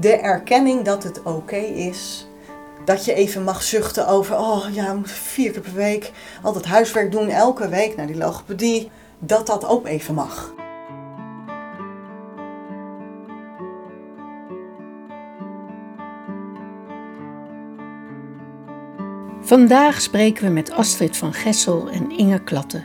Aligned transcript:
De 0.00 0.16
erkenning 0.16 0.84
dat 0.84 1.02
het 1.02 1.22
oké 1.22 1.56
is. 1.56 2.26
Dat 2.84 3.04
je 3.04 3.14
even 3.14 3.42
mag 3.42 3.62
zuchten 3.62 4.06
over, 4.06 4.38
oh 4.38 4.64
ja, 4.72 4.98
vier 5.02 5.50
keer 5.50 5.60
per 5.60 5.74
week 5.74 6.12
altijd 6.42 6.64
huiswerk 6.64 7.12
doen, 7.12 7.28
elke 7.28 7.68
week 7.68 7.96
naar 7.96 8.06
die 8.06 8.16
logopedie. 8.16 8.90
Dat 9.18 9.46
dat 9.46 9.66
ook 9.66 9.86
even 9.86 10.14
mag. 10.14 10.54
Vandaag 19.40 20.00
spreken 20.00 20.44
we 20.44 20.50
met 20.50 20.70
Astrid 20.70 21.16
van 21.16 21.32
Gessel 21.32 21.90
en 21.90 22.10
Inge 22.10 22.42
Klatte. 22.42 22.82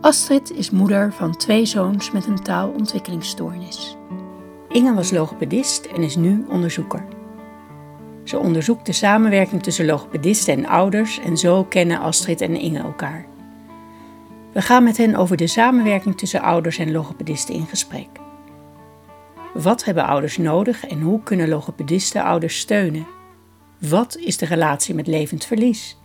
Astrid 0.00 0.50
is 0.50 0.70
moeder 0.70 1.12
van 1.12 1.36
twee 1.36 1.66
zoons 1.66 2.10
met 2.10 2.26
een 2.26 2.42
taalontwikkelingsstoornis. 2.42 3.96
Inge 4.76 4.94
was 4.94 5.10
logopedist 5.10 5.84
en 5.84 6.02
is 6.02 6.16
nu 6.16 6.44
onderzoeker. 6.48 7.04
Ze 8.24 8.38
onderzoekt 8.38 8.86
de 8.86 8.92
samenwerking 8.92 9.62
tussen 9.62 9.86
logopedisten 9.86 10.54
en 10.54 10.66
ouders 10.66 11.20
en 11.20 11.36
zo 11.36 11.64
kennen 11.64 11.98
Astrid 11.98 12.40
en 12.40 12.56
Inge 12.56 12.78
elkaar. 12.78 13.26
We 14.52 14.62
gaan 14.62 14.84
met 14.84 14.96
hen 14.96 15.14
over 15.14 15.36
de 15.36 15.46
samenwerking 15.46 16.18
tussen 16.18 16.40
ouders 16.40 16.78
en 16.78 16.92
logopedisten 16.92 17.54
in 17.54 17.66
gesprek. 17.66 18.08
Wat 19.54 19.84
hebben 19.84 20.06
ouders 20.06 20.36
nodig 20.36 20.86
en 20.86 21.00
hoe 21.00 21.22
kunnen 21.22 21.48
logopedisten 21.48 22.22
ouders 22.22 22.58
steunen? 22.58 23.06
Wat 23.78 24.16
is 24.16 24.36
de 24.36 24.46
relatie 24.46 24.94
met 24.94 25.06
levend 25.06 25.44
verlies? 25.44 25.96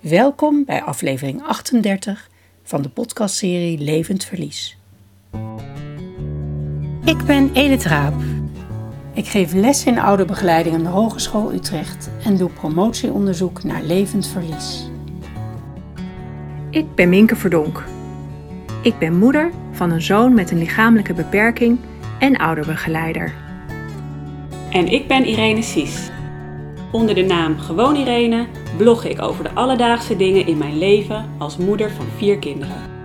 Welkom 0.00 0.64
bij 0.64 0.82
aflevering 0.82 1.42
38 1.42 2.28
van 2.62 2.82
de 2.82 2.88
podcastserie 2.88 3.78
Levend 3.78 4.24
Verlies. 4.24 4.78
Ik 7.08 7.24
ben 7.26 7.50
Edith 7.52 7.84
Raap. 7.84 8.14
Ik 9.14 9.26
geef 9.26 9.52
les 9.52 9.84
in 9.84 9.98
ouderbegeleiding 9.98 10.74
aan 10.74 10.82
de 10.82 10.88
Hogeschool 10.88 11.52
Utrecht 11.52 12.10
en 12.24 12.36
doe 12.36 12.50
promotieonderzoek 12.50 13.62
naar 13.62 13.82
levend 13.82 14.26
verlies. 14.26 14.90
Ik 16.70 16.94
ben 16.94 17.08
Minke 17.08 17.36
Verdonk. 17.36 17.84
Ik 18.82 18.98
ben 18.98 19.18
moeder 19.18 19.50
van 19.72 19.90
een 19.90 20.02
zoon 20.02 20.34
met 20.34 20.50
een 20.50 20.58
lichamelijke 20.58 21.14
beperking 21.14 21.78
en 22.18 22.36
ouderbegeleider. 22.36 23.32
En 24.70 24.86
ik 24.86 25.08
ben 25.08 25.24
Irene 25.24 25.62
Sies. 25.62 26.10
Onder 26.92 27.14
de 27.14 27.24
naam 27.24 27.58
Gewoon 27.58 27.96
Irene 27.96 28.46
blog 28.76 29.04
ik 29.04 29.22
over 29.22 29.44
de 29.44 29.52
alledaagse 29.52 30.16
dingen 30.16 30.46
in 30.46 30.58
mijn 30.58 30.78
leven 30.78 31.30
als 31.38 31.56
moeder 31.56 31.90
van 31.90 32.06
vier 32.16 32.38
kinderen. 32.38 32.97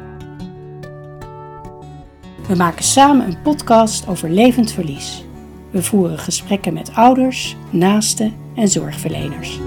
We 2.47 2.55
maken 2.55 2.83
samen 2.83 3.27
een 3.27 3.41
podcast 3.41 4.07
over 4.07 4.29
levend 4.29 4.71
verlies. 4.71 5.25
We 5.71 5.83
voeren 5.83 6.19
gesprekken 6.19 6.73
met 6.73 6.95
ouders, 6.95 7.55
naasten 7.69 8.33
en 8.55 8.67
zorgverleners. 8.67 9.59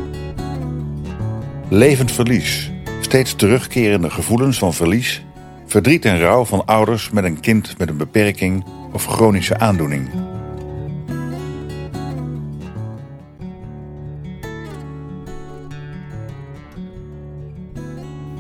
Levend 1.69 2.13
verlies. 2.13 2.71
Steeds 3.01 3.35
terugkerende 3.35 4.11
gevoelens 4.11 4.59
van 4.59 4.75
verlies, 4.75 5.25
verdriet 5.67 6.05
en 6.05 6.19
rouw 6.19 6.45
van 6.45 6.67
ouders 6.67 7.11
met 7.11 7.25
een 7.25 7.41
kind 7.41 7.79
met 7.79 7.89
een 7.89 7.97
beperking 7.97 8.65
of 8.93 9.05
chronische 9.07 9.59
aandoening. 9.59 10.11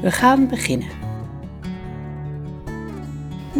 We 0.00 0.10
gaan 0.10 0.48
beginnen. 0.48 1.05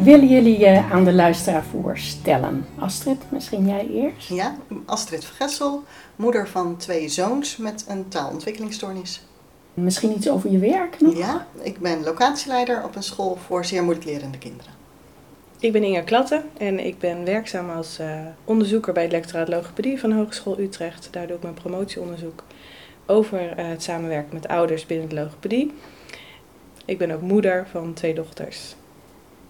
Willen 0.07 0.29
jullie 0.29 0.59
je 0.59 0.83
aan 0.93 1.05
de 1.05 1.13
luisteraar 1.13 1.65
voorstellen? 1.65 2.67
Astrid, 2.79 3.19
misschien 3.29 3.67
jij 3.67 3.89
eerst? 3.89 4.29
Ja, 4.29 4.57
Astrid 4.85 5.25
Vergessel, 5.25 5.83
moeder 6.17 6.49
van 6.49 6.77
twee 6.77 7.09
zoons 7.09 7.57
met 7.57 7.85
een 7.89 8.09
taalontwikkelingsstoornis. 8.09 9.23
Misschien 9.75 10.17
iets 10.17 10.31
over 10.31 10.51
je 10.51 10.59
werk 10.59 11.01
nog? 11.01 11.19
Ja, 11.19 11.47
ik 11.63 11.79
ben 11.79 12.05
locatieleider 12.05 12.85
op 12.85 12.97
een 12.97 13.03
school 13.03 13.37
voor 13.47 13.65
zeer 13.65 13.83
moeilijk 13.83 14.07
lerende 14.07 14.39
kinderen. 14.39 14.73
Ik 15.59 15.73
ben 15.73 15.83
Inge 15.83 16.05
Klatte 16.05 16.43
en 16.59 16.87
ik 16.87 16.99
ben 16.99 17.25
werkzaam 17.25 17.71
als 17.71 18.01
uh, 18.01 18.21
onderzoeker 18.45 18.93
bij 18.93 19.03
het 19.03 19.13
lectoraat 19.13 19.49
logopedie 19.49 20.01
van 20.01 20.11
de 20.11 20.17
Hogeschool 20.17 20.59
Utrecht. 20.59 21.09
Daar 21.11 21.27
doe 21.27 21.37
ik 21.37 21.43
mijn 21.43 21.55
promotieonderzoek 21.55 22.43
over 23.07 23.41
uh, 23.41 23.69
het 23.69 23.83
samenwerken 23.83 24.35
met 24.35 24.49
ouders 24.49 24.87
binnen 24.87 25.09
de 25.09 25.15
logopedie. 25.15 25.73
Ik 26.85 26.99
ben 26.99 27.11
ook 27.11 27.23
moeder 27.23 27.67
van 27.71 27.93
twee 27.93 28.15
dochters. 28.15 28.75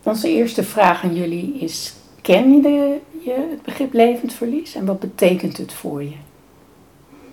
Onze 0.06 0.28
eerste 0.28 0.62
vraag 0.62 1.02
aan 1.02 1.14
jullie 1.14 1.58
is: 1.58 1.94
ken 2.22 2.52
je, 2.54 2.62
de, 2.62 3.00
je 3.24 3.46
het 3.50 3.62
begrip 3.62 3.92
levend 3.92 4.32
verlies 4.32 4.74
en 4.74 4.86
wat 4.86 5.00
betekent 5.00 5.56
het 5.56 5.72
voor 5.72 6.02
je? 6.02 6.14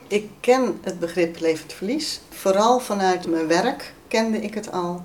Ik 0.08 0.30
ken 0.40 0.80
het 0.82 1.00
begrip 1.00 1.40
levend 1.40 1.74
verlies. 1.74 2.22
Vooral 2.30 2.80
vanuit 2.80 3.28
mijn 3.28 3.48
werk 3.48 3.94
kende 4.08 4.38
ik 4.38 4.54
het 4.54 4.72
al. 4.72 5.02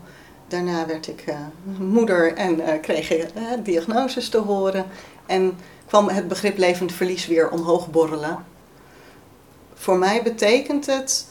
Daarna 0.46 0.86
werd 0.86 1.08
ik 1.08 1.24
uh, 1.28 1.36
moeder 1.78 2.34
en 2.34 2.60
uh, 2.60 2.68
kreeg 2.80 3.10
ik 3.10 3.28
uh, 3.36 3.42
diagnoses 3.62 4.28
te 4.28 4.38
horen. 4.38 4.86
En 5.26 5.56
kwam 5.86 6.08
het 6.08 6.28
begrip 6.28 6.58
levend 6.58 6.92
verlies 6.92 7.26
weer 7.26 7.50
omhoog 7.50 7.90
borrelen. 7.90 8.44
Voor 9.74 9.98
mij 9.98 10.22
betekent 10.22 10.86
het 10.86 11.26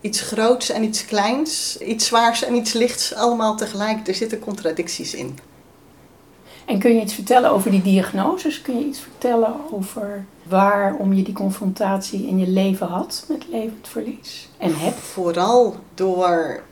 iets 0.00 0.20
groots 0.20 0.70
en 0.70 0.82
iets 0.82 1.04
kleins, 1.04 1.78
iets 1.78 2.06
zwaars 2.06 2.44
en 2.44 2.54
iets 2.54 2.72
lichts, 2.72 3.14
allemaal 3.14 3.56
tegelijk. 3.56 4.08
Er 4.08 4.14
zitten 4.14 4.38
contradicties 4.38 5.14
in. 5.14 5.38
En 6.66 6.78
kun 6.78 6.94
je 6.94 7.00
iets 7.00 7.14
vertellen 7.14 7.50
over 7.50 7.70
die 7.70 7.82
diagnoses? 7.82 8.62
Kun 8.62 8.78
je 8.78 8.84
iets 8.84 9.00
vertellen 9.00 9.54
over 9.70 10.24
waarom 10.42 11.12
je 11.12 11.22
die 11.22 11.34
confrontatie 11.34 12.26
in 12.26 12.38
je 12.38 12.48
leven 12.48 12.86
had 12.86 13.24
met 13.28 13.44
levend 13.50 13.88
verlies? 13.88 14.48
En 14.58 14.78
hebt? 14.78 14.98
Vooral 14.98 15.76
door 15.94 16.62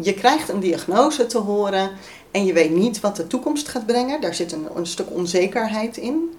je 0.00 0.14
krijgt 0.14 0.48
een 0.48 0.60
diagnose 0.60 1.26
te 1.26 1.38
horen 1.38 1.90
en 2.30 2.44
je 2.44 2.52
weet 2.52 2.70
niet 2.70 3.00
wat 3.00 3.16
de 3.16 3.26
toekomst 3.26 3.68
gaat 3.68 3.86
brengen. 3.86 4.20
Daar 4.20 4.34
zit 4.34 4.52
een, 4.52 4.66
een 4.74 4.86
stuk 4.86 5.10
onzekerheid 5.10 5.96
in. 5.96 6.34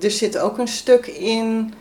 Er 0.00 0.10
zit 0.10 0.38
ook 0.38 0.58
een 0.58 0.68
stuk 0.68 1.06
in. 1.06 1.74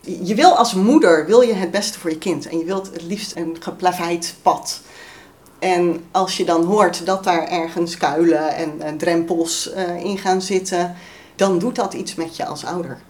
Je 0.00 0.34
wil 0.34 0.56
als 0.56 0.74
moeder 0.74 1.26
wil 1.26 1.40
je 1.40 1.52
het 1.52 1.70
beste 1.70 1.98
voor 1.98 2.10
je 2.10 2.18
kind 2.18 2.48
en 2.48 2.58
je 2.58 2.64
wilt 2.64 2.86
het 2.92 3.02
liefst 3.02 3.36
een 3.36 3.56
geplaveid 3.60 4.34
pad. 4.42 4.80
En 5.64 6.04
als 6.10 6.36
je 6.36 6.44
dan 6.44 6.64
hoort 6.64 7.06
dat 7.06 7.24
daar 7.24 7.48
ergens 7.48 7.96
kuilen 7.96 8.54
en, 8.54 8.80
en 8.80 8.98
drempels 8.98 9.72
uh, 9.74 10.04
in 10.04 10.18
gaan 10.18 10.42
zitten, 10.42 10.94
dan 11.36 11.58
doet 11.58 11.74
dat 11.74 11.94
iets 11.94 12.14
met 12.14 12.36
je 12.36 12.46
als 12.46 12.64
ouder. 12.64 13.00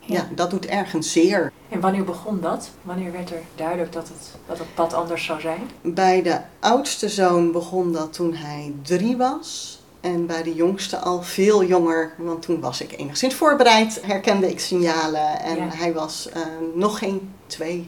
Ja. 0.00 0.14
ja. 0.14 0.28
dat 0.34 0.50
doet 0.50 0.66
ergens 0.66 1.12
zeer. 1.12 1.52
En 1.68 1.80
wanneer 1.80 2.04
begon 2.04 2.40
dat? 2.40 2.70
Wanneer 2.82 3.12
werd 3.12 3.30
er 3.30 3.42
duidelijk 3.54 3.92
dat 3.92 4.08
het, 4.08 4.30
dat 4.46 4.58
het 4.58 4.74
pad 4.74 4.94
anders 4.94 5.24
zou 5.24 5.40
zijn? 5.40 5.70
Bij 5.82 6.22
de 6.22 6.40
oudste 6.60 7.08
zoon 7.08 7.52
begon 7.52 7.92
dat 7.92 8.12
toen 8.12 8.34
hij 8.34 8.72
drie 8.82 9.16
was. 9.16 9.80
En 10.00 10.26
bij 10.26 10.42
de 10.42 10.54
jongste 10.54 10.98
al 10.98 11.22
veel 11.22 11.64
jonger, 11.64 12.12
want 12.18 12.42
toen 12.42 12.60
was 12.60 12.80
ik 12.80 12.98
enigszins 12.98 13.34
voorbereid, 13.34 14.00
herkende 14.02 14.50
ik 14.50 14.60
signalen. 14.60 15.40
En 15.40 15.56
ja. 15.56 15.68
hij 15.68 15.92
was 15.92 16.28
uh, 16.36 16.42
nog 16.74 16.98
geen 16.98 17.32
twee 17.46 17.84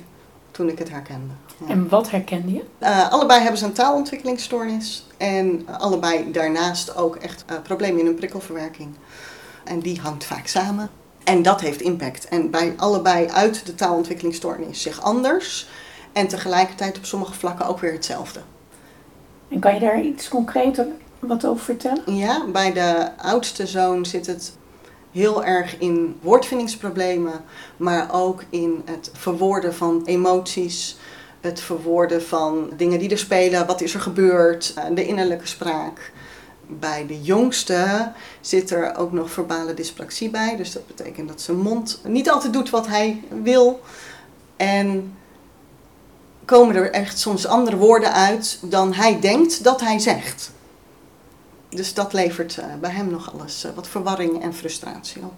toen 0.50 0.68
ik 0.68 0.78
het 0.78 0.90
herkende. 0.90 1.32
En 1.66 1.88
wat 1.88 2.10
herkende 2.10 2.52
je? 2.52 2.64
Uh, 2.80 3.10
allebei 3.10 3.40
hebben 3.40 3.58
ze 3.58 3.64
een 3.64 3.72
taalontwikkelingsstoornis. 3.72 5.06
En 5.16 5.66
allebei 5.78 6.30
daarnaast 6.32 6.96
ook 6.96 7.16
echt 7.16 7.44
uh, 7.50 7.56
problemen 7.62 8.00
in 8.00 8.06
hun 8.06 8.14
prikkelverwerking. 8.14 8.88
En 9.64 9.80
die 9.80 10.00
hangt 10.00 10.24
vaak 10.24 10.46
samen. 10.46 10.90
En 11.24 11.42
dat 11.42 11.60
heeft 11.60 11.80
impact. 11.80 12.28
En 12.28 12.50
bij 12.50 12.74
allebei 12.76 13.28
uit 13.28 13.66
de 13.66 13.74
taalontwikkelingsstoornis 13.74 14.82
zich 14.82 15.02
anders. 15.02 15.68
En 16.12 16.28
tegelijkertijd 16.28 16.96
op 16.96 17.04
sommige 17.04 17.34
vlakken 17.34 17.66
ook 17.66 17.78
weer 17.78 17.92
hetzelfde. 17.92 18.40
En 19.48 19.60
kan 19.60 19.74
je 19.74 19.80
daar 19.80 20.00
iets 20.00 20.28
concreter 20.28 20.86
wat 21.18 21.46
over 21.46 21.64
vertellen? 21.64 22.14
Ja, 22.14 22.44
bij 22.52 22.72
de 22.72 23.10
oudste 23.16 23.66
zoon 23.66 24.06
zit 24.06 24.26
het 24.26 24.52
heel 25.12 25.44
erg 25.44 25.78
in 25.78 26.18
woordvindingsproblemen, 26.20 27.44
maar 27.76 28.08
ook 28.12 28.42
in 28.50 28.82
het 28.84 29.10
verwoorden 29.12 29.74
van 29.74 30.02
emoties, 30.04 30.96
het 31.40 31.60
verwoorden 31.60 32.22
van 32.22 32.70
dingen 32.76 32.98
die 32.98 33.10
er 33.10 33.18
spelen, 33.18 33.66
wat 33.66 33.80
is 33.80 33.94
er 33.94 34.00
gebeurd, 34.00 34.74
de 34.94 35.06
innerlijke 35.06 35.46
spraak. 35.46 36.12
Bij 36.66 37.06
de 37.06 37.22
jongste 37.22 38.12
zit 38.40 38.70
er 38.70 38.96
ook 38.96 39.12
nog 39.12 39.30
verbale 39.30 39.74
dyspraxie 39.74 40.30
bij, 40.30 40.56
dus 40.56 40.72
dat 40.72 40.86
betekent 40.86 41.28
dat 41.28 41.40
zijn 41.40 41.56
mond 41.56 42.00
niet 42.04 42.30
altijd 42.30 42.52
doet 42.52 42.70
wat 42.70 42.86
hij 42.86 43.22
wil. 43.42 43.80
En 44.56 45.16
komen 46.44 46.76
er 46.76 46.90
echt 46.90 47.18
soms 47.18 47.46
andere 47.46 47.76
woorden 47.76 48.12
uit 48.12 48.58
dan 48.62 48.92
hij 48.92 49.20
denkt 49.20 49.64
dat 49.64 49.80
hij 49.80 49.98
zegt. 49.98 50.52
Dus 51.68 51.94
dat 51.94 52.12
levert 52.12 52.60
bij 52.80 52.90
hem 52.90 53.10
nog 53.10 53.32
alles 53.32 53.66
wat 53.74 53.88
verwarring 53.88 54.42
en 54.42 54.54
frustratie 54.54 55.22
op. 55.22 55.32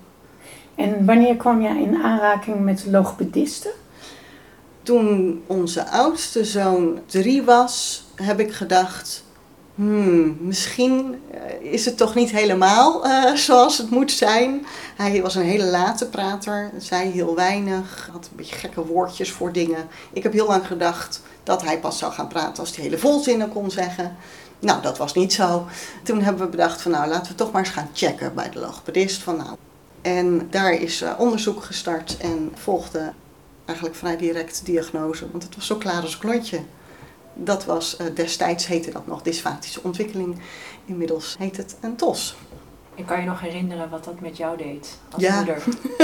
En 0.74 1.04
wanneer 1.06 1.36
kwam 1.36 1.62
jij 1.62 1.82
in 1.82 2.02
aanraking 2.02 2.60
met 2.60 2.86
logopedisten? 2.86 3.70
Toen 4.82 5.42
onze 5.46 5.88
oudste 5.88 6.44
zoon 6.44 7.00
drie 7.06 7.42
was, 7.42 8.04
heb 8.14 8.40
ik 8.40 8.52
gedacht: 8.52 9.24
hmm, 9.74 10.36
misschien 10.40 11.22
eh, 11.30 11.72
is 11.72 11.84
het 11.84 11.96
toch 11.96 12.14
niet 12.14 12.30
helemaal 12.30 13.06
uh, 13.06 13.34
zoals 13.34 13.78
het 13.78 13.90
moet 13.90 14.12
zijn. 14.12 14.66
Hij 14.96 15.22
was 15.22 15.34
een 15.34 15.42
hele 15.42 15.64
late 15.64 16.06
prater, 16.06 16.70
zei 16.78 17.10
heel 17.10 17.34
weinig, 17.34 18.08
had 18.12 18.24
een 18.30 18.36
beetje 18.36 18.56
gekke 18.56 18.86
woordjes 18.86 19.30
voor 19.30 19.52
dingen. 19.52 19.88
Ik 20.12 20.22
heb 20.22 20.32
heel 20.32 20.46
lang 20.46 20.66
gedacht 20.66 21.22
dat 21.42 21.62
hij 21.62 21.78
pas 21.78 21.98
zou 21.98 22.12
gaan 22.12 22.28
praten 22.28 22.58
als 22.58 22.76
hij 22.76 22.84
hele 22.84 22.98
volzinnen 22.98 23.48
kon 23.48 23.70
zeggen. 23.70 24.16
Nou, 24.58 24.82
dat 24.82 24.98
was 24.98 25.14
niet 25.14 25.32
zo. 25.32 25.66
Toen 26.02 26.22
hebben 26.22 26.44
we 26.44 26.50
bedacht 26.50 26.82
van 26.82 26.90
nou, 26.90 27.08
laten 27.08 27.32
we 27.32 27.38
toch 27.38 27.52
maar 27.52 27.62
eens 27.62 27.72
gaan 27.72 27.90
checken 27.92 28.34
bij 28.34 28.50
de 28.50 28.58
logopedist. 28.58 29.22
Van, 29.22 29.36
nou. 29.36 29.56
En 30.02 30.46
daar 30.50 30.72
is 30.72 31.02
uh, 31.02 31.12
onderzoek 31.18 31.64
gestart 31.64 32.16
en 32.16 32.52
volgde 32.54 33.12
eigenlijk 33.70 33.98
vrij 33.98 34.16
direct 34.16 34.60
diagnose, 34.64 35.30
want 35.30 35.42
het 35.42 35.54
was 35.54 35.66
zo 35.66 35.76
klaar 35.76 36.02
als 36.02 36.12
een 36.12 36.20
klontje. 36.20 36.60
Dat 37.34 37.64
was 37.64 37.96
uh, 38.00 38.06
destijds 38.14 38.66
heette 38.66 38.90
dat 38.90 39.06
nog 39.06 39.22
dysfatische 39.22 39.82
ontwikkeling. 39.82 40.40
Inmiddels 40.84 41.36
heet 41.38 41.56
het 41.56 41.76
een 41.80 41.96
TOS. 41.96 42.36
En 42.94 43.04
kan 43.04 43.20
je 43.20 43.26
nog 43.26 43.40
herinneren 43.40 43.90
wat 43.90 44.04
dat 44.04 44.20
met 44.20 44.36
jou 44.36 44.56
deed 44.56 44.98
als 45.10 45.22
ja, 45.22 45.36
moeder? 45.36 45.62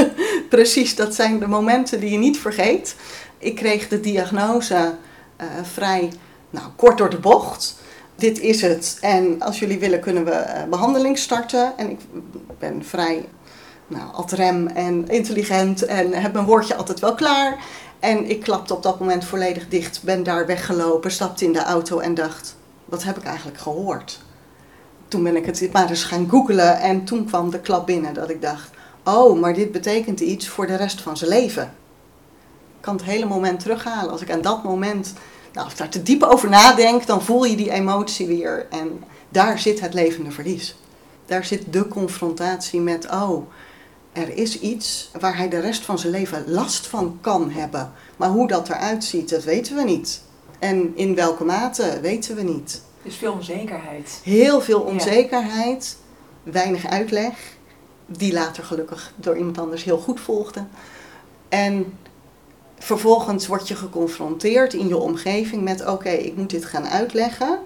precies. 0.49 0.95
Dat 0.95 1.15
zijn 1.15 1.39
de 1.39 1.47
momenten 1.47 2.01
die 2.01 2.11
je 2.11 2.19
niet 2.19 2.39
vergeet. 2.39 2.97
Ik 3.39 3.55
kreeg 3.55 3.89
de 3.89 4.01
diagnose 4.01 4.95
uh, 5.41 5.47
vrij 5.63 6.13
nou, 6.51 6.67
kort 6.77 6.99
door 6.99 7.11
de 7.11 7.19
bocht. 7.19 7.77
Dit 8.15 8.41
is 8.41 8.63
het. 8.63 8.99
En 9.01 9.43
als 9.43 9.59
jullie 9.59 9.79
willen 9.79 10.01
kunnen 10.01 10.25
we 10.25 10.31
uh, 10.31 10.65
behandeling 10.71 11.19
starten. 11.19 11.73
En 11.77 11.91
ik 11.91 11.99
ben 12.59 12.85
vrij 12.85 13.25
nou, 13.87 14.25
rem 14.27 14.67
en 14.67 15.09
intelligent 15.09 15.85
en 15.85 16.13
heb 16.13 16.33
mijn 16.33 16.45
woordje 16.45 16.75
altijd 16.75 17.01
wel 17.01 17.15
klaar. 17.15 17.65
En 18.01 18.31
ik 18.31 18.41
klapte 18.41 18.75
op 18.75 18.83
dat 18.83 19.01
moment 19.01 19.25
volledig 19.25 19.69
dicht, 19.69 20.03
ben 20.03 20.23
daar 20.23 20.47
weggelopen, 20.47 21.11
stapte 21.11 21.45
in 21.45 21.53
de 21.53 21.63
auto 21.63 21.99
en 21.99 22.15
dacht, 22.15 22.57
wat 22.85 23.03
heb 23.03 23.17
ik 23.17 23.25
eigenlijk 23.25 23.59
gehoord? 23.59 24.21
Toen 25.09 25.23
ben 25.23 25.37
ik 25.37 25.47
het 25.47 25.73
maar 25.73 25.89
eens 25.89 26.05
gaan 26.05 26.29
googlen 26.29 26.81
en 26.81 27.05
toen 27.05 27.25
kwam 27.25 27.51
de 27.51 27.61
klap 27.61 27.87
binnen 27.87 28.15
dat 28.15 28.31
ik 28.31 28.43
dacht, 28.43 28.71
oh, 29.05 29.41
maar 29.41 29.55
dit 29.55 29.73
betekent 29.73 30.21
iets 30.21 30.49
voor 30.49 30.67
de 30.67 30.77
rest 30.77 31.01
van 31.01 31.17
zijn 31.17 31.31
leven. 31.31 31.63
Ik 32.77 32.83
kan 32.83 32.97
het 32.97 33.05
hele 33.05 33.27
moment 33.27 33.61
terughalen. 33.61 34.11
Als 34.11 34.21
ik 34.21 34.31
aan 34.31 34.41
dat 34.41 34.63
moment, 34.63 35.13
nou, 35.53 35.65
als 35.65 35.73
ik 35.73 35.79
daar 35.79 35.89
te 35.89 36.03
diep 36.03 36.23
over 36.23 36.49
nadenk, 36.49 37.07
dan 37.07 37.23
voel 37.23 37.45
je 37.45 37.57
die 37.57 37.71
emotie 37.71 38.27
weer. 38.27 38.67
En 38.71 39.05
daar 39.29 39.59
zit 39.59 39.81
het 39.81 39.95
levende 39.95 40.31
verlies. 40.31 40.77
Daar 41.27 41.45
zit 41.45 41.73
de 41.73 41.89
confrontatie 41.89 42.81
met, 42.81 43.11
oh, 43.11 43.47
er 44.17 44.37
is 44.37 44.61
iets 44.61 45.11
waar 45.21 45.37
hij 45.37 45.49
de 45.49 45.61
rest 45.61 45.85
van 45.85 45.99
zijn 45.99 46.13
leven 46.13 46.51
last 46.51 46.87
van 46.87 47.19
kan 47.21 47.51
hebben. 47.51 47.93
Maar 48.17 48.29
hoe 48.29 48.49
dat 48.49 48.69
eruit 48.69 49.05
ziet, 49.05 49.29
dat 49.29 49.45
weten 49.45 49.77
we 49.77 49.85
niet. 49.85 50.23
En 50.59 50.93
in 50.97 51.15
welke 51.15 51.45
mate 51.45 51.99
weten 52.01 52.37
we 52.37 52.43
niet. 52.43 52.83
Dus 53.03 53.17
veel 53.17 53.33
onzekerheid. 53.33 54.21
Heel 54.23 54.61
veel 54.61 54.81
onzekerheid, 54.81 55.97
weinig 56.43 56.87
uitleg, 56.87 57.35
die 58.07 58.33
later 58.33 58.65
gelukkig 58.65 59.13
door 59.17 59.37
iemand 59.37 59.59
anders 59.59 59.85
heel 59.85 59.99
goed 59.99 60.21
volgde. 60.21 60.65
En 61.49 61.99
vervolgens 62.79 63.47
word 63.47 63.69
je 63.69 63.75
geconfronteerd 63.75 64.75
in 64.75 64.89
je 64.89 64.97
omgeving 64.97 65.63
met: 65.63 65.87
oké, 65.87 66.11
ik 66.11 66.37
moet 66.37 66.51
dit 66.51 66.65
gaan 66.65 66.87
uitleggen. 66.87 67.59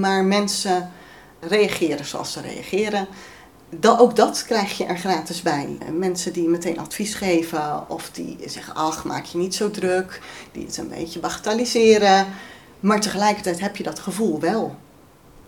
Maar 0.00 0.24
mensen 0.24 0.92
reageren 1.40 2.04
zoals 2.04 2.32
ze 2.32 2.40
reageren 2.40 3.08
ook 3.82 4.16
dat 4.16 4.44
krijg 4.44 4.78
je 4.78 4.84
er 4.84 4.98
gratis 4.98 5.42
bij. 5.42 5.78
Mensen 5.92 6.32
die 6.32 6.48
meteen 6.48 6.78
advies 6.78 7.14
geven 7.14 7.90
of 7.90 8.10
die 8.10 8.38
zeggen, 8.46 8.74
ach, 8.74 9.04
maak 9.04 9.24
je 9.24 9.38
niet 9.38 9.54
zo 9.54 9.70
druk, 9.70 10.20
die 10.52 10.66
het 10.66 10.76
een 10.76 10.88
beetje 10.88 11.20
bagatelliseren. 11.20 12.26
Maar 12.80 13.00
tegelijkertijd 13.00 13.60
heb 13.60 13.76
je 13.76 13.82
dat 13.82 13.98
gevoel 13.98 14.40
wel. 14.40 14.76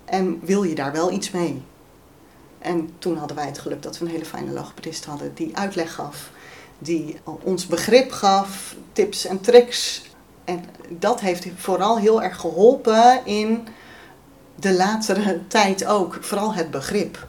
En 0.05 0.41
wil 0.45 0.63
je 0.63 0.75
daar 0.75 0.93
wel 0.93 1.11
iets 1.11 1.31
mee? 1.31 1.63
En 2.59 2.91
toen 2.99 3.17
hadden 3.17 3.37
wij 3.37 3.47
het 3.47 3.59
geluk 3.59 3.83
dat 3.83 3.99
we 3.99 4.05
een 4.05 4.11
hele 4.11 4.25
fijne 4.25 4.53
logopedist 4.53 5.05
hadden 5.05 5.35
die 5.35 5.57
uitleg 5.57 5.95
gaf, 5.95 6.31
die 6.79 7.21
ons 7.43 7.67
begrip 7.67 8.13
gaf, 8.13 8.75
tips 8.93 9.27
en 9.27 9.41
tricks. 9.41 10.03
En 10.45 10.65
dat 10.89 11.21
heeft 11.21 11.47
vooral 11.57 11.99
heel 11.99 12.23
erg 12.23 12.37
geholpen 12.37 13.27
in 13.27 13.69
de 14.55 14.73
latere 14.73 15.47
tijd 15.47 15.85
ook, 15.85 16.19
vooral 16.21 16.55
het 16.55 16.71
begrip 16.71 17.29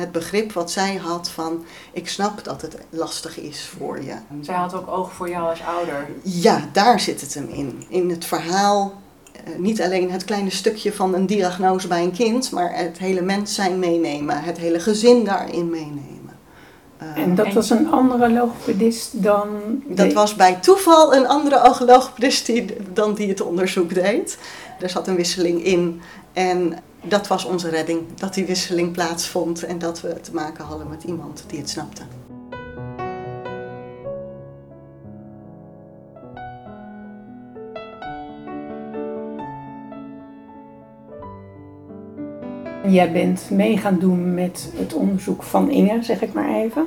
het 0.00 0.12
begrip 0.12 0.52
wat 0.52 0.70
zij 0.70 0.96
had 0.96 1.30
van 1.30 1.64
ik 1.92 2.08
snap 2.08 2.44
dat 2.44 2.62
het 2.62 2.76
lastig 2.90 3.38
is 3.38 3.70
voor 3.78 4.02
je. 4.02 4.14
Zij 4.40 4.54
had 4.54 4.74
ook 4.74 4.88
oog 4.88 5.12
voor 5.12 5.28
jou 5.28 5.50
als 5.50 5.62
ouder. 5.62 6.08
Ja, 6.22 6.68
daar 6.72 7.00
zit 7.00 7.20
het 7.20 7.34
hem 7.34 7.48
in. 7.48 7.82
In 7.88 8.10
het 8.10 8.24
verhaal, 8.24 8.92
eh, 9.32 9.58
niet 9.58 9.82
alleen 9.82 10.10
het 10.10 10.24
kleine 10.24 10.50
stukje 10.50 10.92
van 10.92 11.14
een 11.14 11.26
diagnose 11.26 11.88
bij 11.88 12.02
een 12.02 12.12
kind, 12.12 12.50
maar 12.50 12.76
het 12.76 12.98
hele 12.98 13.22
mens 13.22 13.54
zijn 13.54 13.78
meenemen, 13.78 14.42
het 14.42 14.58
hele 14.58 14.80
gezin 14.80 15.24
daarin 15.24 15.70
meenemen. 15.70 16.18
Uh, 17.02 17.22
en 17.22 17.34
dat 17.34 17.52
was 17.52 17.70
een 17.70 17.90
andere 17.90 18.30
logopedist 18.30 19.22
dan. 19.22 19.48
Dat 19.86 20.12
was 20.12 20.34
bij 20.34 20.54
toeval 20.54 21.14
een 21.14 21.26
andere 21.26 21.84
logopedist 21.86 22.46
die, 22.46 22.76
dan 22.92 23.14
die 23.14 23.28
het 23.28 23.40
onderzoek 23.40 23.94
deed. 23.94 24.38
Er 24.80 24.90
zat 24.90 25.08
een 25.08 25.16
wisseling 25.16 25.64
in. 25.64 26.00
En 26.32 26.74
dat 27.02 27.26
was 27.26 27.44
onze 27.44 27.68
redding, 27.68 28.00
dat 28.14 28.34
die 28.34 28.44
wisseling 28.44 28.92
plaatsvond 28.92 29.64
en 29.64 29.78
dat 29.78 30.00
we 30.00 30.20
te 30.20 30.34
maken 30.34 30.64
hadden 30.64 30.88
met 30.88 31.04
iemand 31.04 31.44
die 31.46 31.58
het 31.58 31.70
snapte. 31.70 32.02
Jij 42.86 43.12
bent 43.12 43.50
mee 43.50 43.76
gaan 43.76 43.98
doen 43.98 44.34
met 44.34 44.72
het 44.76 44.94
onderzoek 44.94 45.42
van 45.42 45.70
Inge, 45.70 46.02
zeg 46.02 46.22
ik 46.22 46.32
maar 46.32 46.54
even. 46.54 46.86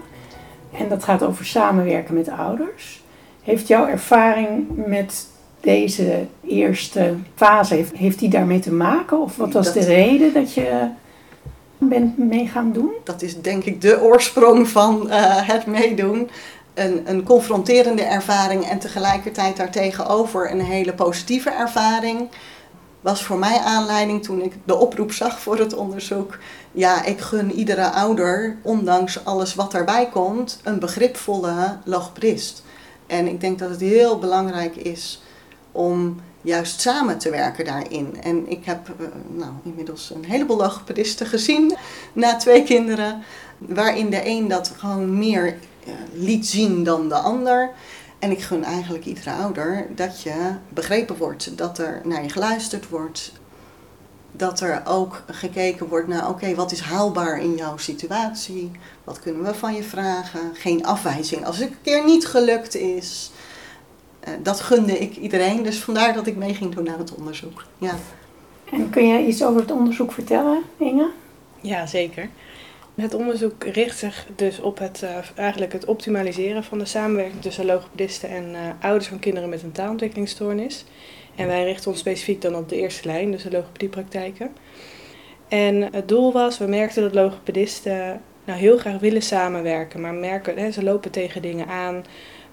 En 0.72 0.90
dat 0.90 1.04
gaat 1.04 1.24
over 1.24 1.46
samenwerken 1.46 2.14
met 2.14 2.30
ouders. 2.30 3.04
Heeft 3.44 3.68
jouw 3.68 3.88
ervaring 3.88 4.68
met 4.88 5.28
deze 5.64 6.26
eerste 6.48 7.16
fase, 7.36 7.74
heeft, 7.76 7.92
heeft 7.96 8.20
die 8.20 8.30
daarmee 8.30 8.60
te 8.60 8.72
maken? 8.74 9.22
Of 9.22 9.36
wat 9.36 9.54
was 9.54 9.74
de 9.74 9.84
reden 9.84 10.34
dat 10.34 10.54
je 10.54 10.88
bent 11.78 12.18
mee 12.18 12.48
gaan 12.48 12.72
doen? 12.72 12.92
Dat 13.04 13.22
is 13.22 13.42
denk 13.42 13.64
ik 13.64 13.82
de 13.82 14.02
oorsprong 14.02 14.68
van 14.68 15.08
uh, 15.08 15.14
het 15.48 15.66
meedoen. 15.66 16.30
Een, 16.74 17.02
een 17.06 17.24
confronterende 17.24 18.02
ervaring 18.02 18.64
en 18.64 18.80
tegelijkertijd 18.80 19.58
daartegenover 19.58 20.52
een 20.52 20.62
hele 20.62 20.94
positieve 20.94 21.50
ervaring. 21.50 22.30
Was 23.02 23.24
voor 23.24 23.38
mij 23.38 23.60
aanleiding 23.60 24.24
toen 24.24 24.42
ik 24.42 24.54
de 24.64 24.76
oproep 24.76 25.12
zag 25.12 25.40
voor 25.40 25.58
het 25.58 25.76
onderzoek. 25.76 26.38
Ja, 26.72 27.06
ik 27.06 27.20
gun 27.20 27.52
iedere 27.52 27.90
ouder, 27.90 28.58
ondanks 28.62 29.26
alles 29.26 29.56
wat 29.56 29.74
erbij 29.74 30.10
komt, 30.12 30.60
een 30.64 30.80
begripvolle 30.80 31.78
logopedist. 31.84 32.64
En 33.08 33.28
ik 33.28 33.42
denk 33.42 33.60
dat 33.60 33.70
het 33.70 33.80
heel 33.80 34.20
belangrijk 34.20 34.76
is 34.76 35.22
om 35.74 36.22
juist 36.42 36.82
samen 36.82 37.18
te 37.18 37.30
werken 37.30 37.66
daarin. 37.66 38.22
En 38.22 38.50
ik 38.50 38.66
heb 38.66 38.90
uh, 39.00 39.08
nou, 39.28 39.52
inmiddels 39.64 40.12
een 40.16 40.26
heleboel 40.26 40.58
logopedisten 40.58 41.28
gezien 41.28 41.76
na 42.14 42.36
twee 42.36 42.64
kinderen, 42.64 43.24
waarin 43.58 44.10
de 44.10 44.28
een 44.28 44.48
dat 44.48 44.72
gewoon 44.78 45.18
meer 45.18 45.46
uh, 45.88 45.94
liet 46.14 46.48
zien 46.48 46.84
dan 46.84 47.10
de 47.10 47.16
ander. 47.16 47.72
En 48.20 48.32
ik 48.32 48.42
gun 48.42 48.64
eigenlijk 48.64 49.06
iedere 49.06 49.32
ouder 49.32 49.88
dat 49.96 50.22
je 50.22 50.56
begrepen 50.70 51.18
wordt, 51.18 51.58
dat 51.58 51.78
er 51.78 52.02
naar 52.04 52.24
je 52.24 52.30
geluisterd 52.30 52.90
wordt, 52.90 53.32
dat 54.32 54.60
er 54.60 54.82
ook 54.86 55.24
gekeken 55.28 55.88
wordt 55.88 56.08
naar, 56.08 56.30
oké, 56.30 56.56
wat 56.56 56.72
is 56.72 56.80
haalbaar 56.80 57.40
in 57.40 57.56
jouw 57.56 57.78
situatie? 57.78 58.72
Wat 59.04 59.20
kunnen 59.20 59.44
we 59.44 59.54
van 59.54 59.76
je 59.76 59.84
vragen? 59.84 60.40
Geen 60.54 60.86
afwijzing 60.86 61.46
als 61.46 61.58
het 61.58 61.70
een 61.70 61.78
keer 61.82 62.06
niet 62.06 62.26
gelukt 62.26 62.76
is. 62.76 63.32
Eh, 64.24 64.34
dat 64.44 64.60
gunde 64.60 65.00
ik 65.00 65.18
iedereen. 65.18 65.64
Dus 65.64 65.80
vandaar 65.80 66.14
dat 66.14 66.28
ik 66.28 66.36
mee 66.36 66.54
ging 66.54 66.76
doen 66.76 66.90
aan 66.90 67.00
het 67.00 67.16
onderzoek. 67.16 67.66
Ja. 67.78 67.96
En 68.72 68.90
kun 68.90 69.08
je 69.08 69.26
iets 69.28 69.44
over 69.44 69.62
het 69.62 69.72
onderzoek 69.72 70.12
vertellen, 70.12 70.62
Inge? 70.78 71.10
Ja, 71.62 71.86
zeker. 71.86 72.30
Het 72.96 73.14
onderzoek 73.14 73.64
richt 73.64 73.98
zich 73.98 74.28
dus 74.36 74.60
op 74.60 74.80
het, 74.80 75.02
uh, 75.04 75.10
eigenlijk 75.36 75.74
het 75.74 75.86
optimaliseren 75.86 76.64
van 76.64 76.78
de 76.78 76.86
samenwerking 76.86 77.42
tussen 77.42 77.66
logopedisten 77.66 78.30
en 78.30 78.50
uh, 78.50 78.60
ouders 78.82 79.08
van 79.08 79.20
kinderen 79.20 79.50
met 79.50 79.64
een 79.64 79.72
taalontwikkelingsstoornis. 79.72 80.86
En 81.36 81.48
wij 81.48 81.64
richten 81.64 81.92
ons 81.92 82.00
specifiek 82.00 82.42
dan 82.42 82.56
op 82.56 82.70
de 82.70 82.76
eerste 82.76 83.08
lijn, 83.08 83.32
dus 83.32 83.44
de 83.44 83.52
logopediepraktijken. 83.52 84.52
En 85.48 85.94
het 85.94 86.08
doel 86.08 86.32
was, 86.32 86.58
we 86.58 86.66
merkten 86.66 87.04
dat 87.04 87.14
logopedisten 87.14 88.22
nou 88.46 88.60
heel 88.60 88.78
graag 88.78 89.00
willen 89.00 89.22
samenwerken, 89.22 90.02
maar 90.02 90.14
merken, 90.14 90.58
hè, 90.58 90.72
ze 90.72 90.84
lopen 90.84 91.12
tegen 91.12 91.42
dingen 91.42 91.68
aan. 91.68 92.04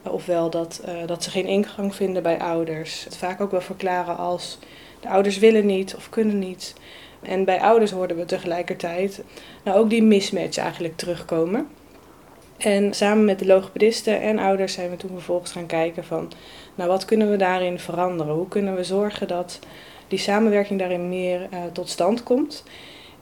Ofwel 0.02 0.50
dat, 0.50 0.82
uh, 0.88 1.06
dat 1.06 1.24
ze 1.24 1.30
geen 1.30 1.46
ingang 1.46 1.94
vinden 1.94 2.22
bij 2.22 2.38
ouders. 2.38 3.04
Het 3.04 3.16
vaak 3.16 3.40
ook 3.40 3.50
wel 3.50 3.60
verklaren 3.60 4.16
als 4.16 4.58
de 5.00 5.08
ouders 5.08 5.38
willen 5.38 5.66
niet 5.66 5.94
of 5.96 6.08
kunnen 6.08 6.38
niet. 6.38 6.74
En 7.22 7.44
bij 7.44 7.60
ouders 7.60 7.90
hoorden 7.90 8.16
we 8.16 8.24
tegelijkertijd 8.24 9.22
nou 9.64 9.78
ook 9.78 9.90
die 9.90 10.02
mismatch 10.02 10.58
eigenlijk 10.58 10.96
terugkomen. 10.96 11.68
En 12.56 12.94
samen 12.94 13.24
met 13.24 13.38
de 13.38 13.46
logopedisten 13.46 14.20
en 14.20 14.38
ouders 14.38 14.72
zijn 14.72 14.90
we 14.90 14.96
toen 14.96 15.10
vervolgens 15.10 15.52
gaan 15.52 15.66
kijken 15.66 16.04
van, 16.04 16.32
nou 16.74 16.88
wat 16.88 17.04
kunnen 17.04 17.30
we 17.30 17.36
daarin 17.36 17.78
veranderen? 17.78 18.34
Hoe 18.34 18.48
kunnen 18.48 18.74
we 18.74 18.84
zorgen 18.84 19.28
dat 19.28 19.58
die 20.10 20.18
samenwerking 20.18 20.78
daarin 20.78 21.08
meer 21.08 21.40
uh, 21.40 21.58
tot 21.72 21.88
stand 21.88 22.22
komt. 22.22 22.64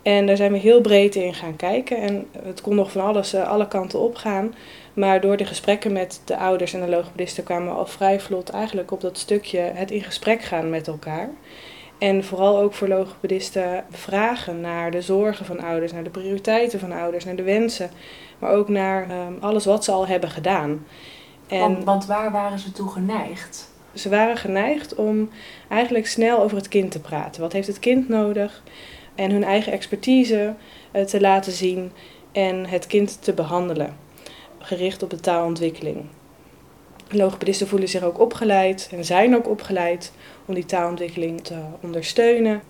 En 0.02 0.26
daar 0.26 0.36
zijn 0.36 0.52
we 0.52 0.58
heel 0.58 0.80
breed 0.80 1.14
in 1.14 1.34
gaan 1.34 1.56
kijken. 1.56 1.96
En 1.96 2.26
het 2.42 2.60
kon 2.60 2.74
nog 2.74 2.92
van 2.92 3.02
alles, 3.02 3.34
uh, 3.34 3.48
alle 3.48 3.68
kanten 3.68 3.98
op 3.98 4.14
gaan. 4.14 4.54
Maar 4.98 5.20
door 5.20 5.36
de 5.36 5.44
gesprekken 5.44 5.92
met 5.92 6.20
de 6.24 6.36
ouders 6.36 6.72
en 6.72 6.80
de 6.80 6.88
logopedisten 6.88 7.44
kwamen 7.44 7.68
we 7.68 7.78
al 7.78 7.86
vrij 7.86 8.20
vlot 8.20 8.50
eigenlijk 8.50 8.90
op 8.90 9.00
dat 9.00 9.18
stukje 9.18 9.58
het 9.58 9.90
in 9.90 10.02
gesprek 10.02 10.42
gaan 10.42 10.70
met 10.70 10.86
elkaar. 10.86 11.30
En 11.98 12.24
vooral 12.24 12.58
ook 12.58 12.74
voor 12.74 12.88
logopedisten 12.88 13.84
vragen 13.90 14.60
naar 14.60 14.90
de 14.90 15.02
zorgen 15.02 15.46
van 15.46 15.60
ouders, 15.60 15.92
naar 15.92 16.04
de 16.04 16.10
prioriteiten 16.10 16.80
van 16.80 16.92
ouders, 16.92 17.24
naar 17.24 17.36
de 17.36 17.42
wensen. 17.42 17.90
Maar 18.38 18.50
ook 18.50 18.68
naar 18.68 19.10
um, 19.10 19.36
alles 19.40 19.64
wat 19.64 19.84
ze 19.84 19.92
al 19.92 20.06
hebben 20.06 20.30
gedaan. 20.30 20.86
En 21.46 21.60
want, 21.60 21.84
want 21.84 22.06
waar 22.06 22.32
waren 22.32 22.58
ze 22.58 22.72
toe 22.72 22.88
geneigd? 22.88 23.70
Ze 23.94 24.08
waren 24.08 24.36
geneigd 24.36 24.94
om 24.94 25.30
eigenlijk 25.68 26.06
snel 26.06 26.42
over 26.42 26.56
het 26.56 26.68
kind 26.68 26.90
te 26.90 27.00
praten. 27.00 27.40
Wat 27.40 27.52
heeft 27.52 27.66
het 27.66 27.78
kind 27.78 28.08
nodig? 28.08 28.62
En 29.14 29.30
hun 29.30 29.44
eigen 29.44 29.72
expertise 29.72 30.54
uh, 30.92 31.02
te 31.02 31.20
laten 31.20 31.52
zien 31.52 31.92
en 32.32 32.66
het 32.66 32.86
kind 32.86 33.22
te 33.22 33.32
behandelen. 33.32 34.06
Gericht 34.68 35.02
op 35.02 35.10
de 35.10 35.20
taalontwikkeling. 35.20 36.04
Logopedisten 37.10 37.68
voelen 37.68 37.88
zich 37.88 38.02
ook 38.02 38.18
opgeleid 38.20 38.88
en 38.92 39.04
zijn 39.04 39.36
ook 39.36 39.48
opgeleid 39.48 40.12
om 40.44 40.54
die 40.54 40.66
taalontwikkeling 40.66 41.44
te 41.44 41.58
ondersteunen. 41.80 42.62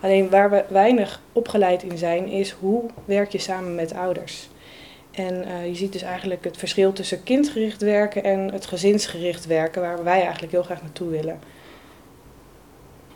Alleen 0.00 0.30
waar 0.30 0.50
we 0.50 0.64
weinig 0.68 1.20
opgeleid 1.32 1.82
in 1.82 1.98
zijn, 1.98 2.28
is 2.28 2.50
hoe 2.50 2.82
werk 3.04 3.32
je 3.32 3.38
samen 3.38 3.74
met 3.74 3.94
ouders. 3.94 4.48
En 5.10 5.34
uh, 5.48 5.66
je 5.66 5.74
ziet 5.74 5.92
dus 5.92 6.02
eigenlijk 6.02 6.44
het 6.44 6.56
verschil 6.56 6.92
tussen 6.92 7.22
kindgericht 7.22 7.82
werken 7.82 8.24
en 8.24 8.52
het 8.52 8.66
gezinsgericht 8.66 9.46
werken, 9.46 9.82
waar 9.82 10.04
wij 10.04 10.22
eigenlijk 10.22 10.52
heel 10.52 10.62
graag 10.62 10.82
naartoe 10.82 11.08
willen. 11.08 11.38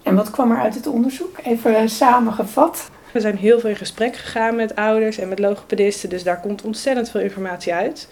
En 0.02 0.14
wat 0.14 0.30
kwam 0.30 0.50
er 0.50 0.58
uit 0.58 0.74
het 0.74 0.86
onderzoek? 0.86 1.38
Even 1.42 1.88
samengevat. 1.88 2.90
We 3.12 3.20
zijn 3.20 3.36
heel 3.36 3.60
veel 3.60 3.70
in 3.70 3.76
gesprek 3.76 4.16
gegaan 4.16 4.56
met 4.56 4.76
ouders 4.76 5.18
en 5.18 5.28
met 5.28 5.38
logopedisten, 5.38 6.08
dus 6.08 6.22
daar 6.22 6.40
komt 6.40 6.62
ontzettend 6.62 7.10
veel 7.10 7.20
informatie 7.20 7.74
uit. 7.74 8.08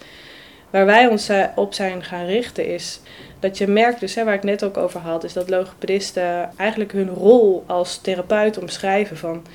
Waar 0.69 0.85
wij 0.85 1.07
ons 1.07 1.29
eh, 1.29 1.45
op 1.55 1.73
zijn 1.73 2.03
gaan 2.03 2.25
richten 2.25 2.65
is 2.65 3.01
dat 3.39 3.57
je 3.57 3.67
merkt, 3.67 3.99
dus 3.99 4.15
hè, 4.15 4.23
waar 4.23 4.33
ik 4.33 4.43
net 4.43 4.63
ook 4.63 4.77
over 4.77 4.99
had, 4.99 5.23
is 5.23 5.33
dat 5.33 5.49
logopedisten 5.49 6.49
eigenlijk 6.57 6.91
hun 6.91 7.09
rol 7.09 7.63
als 7.67 7.97
therapeut 7.97 8.57
omschrijven 8.57 9.17
van 9.17 9.45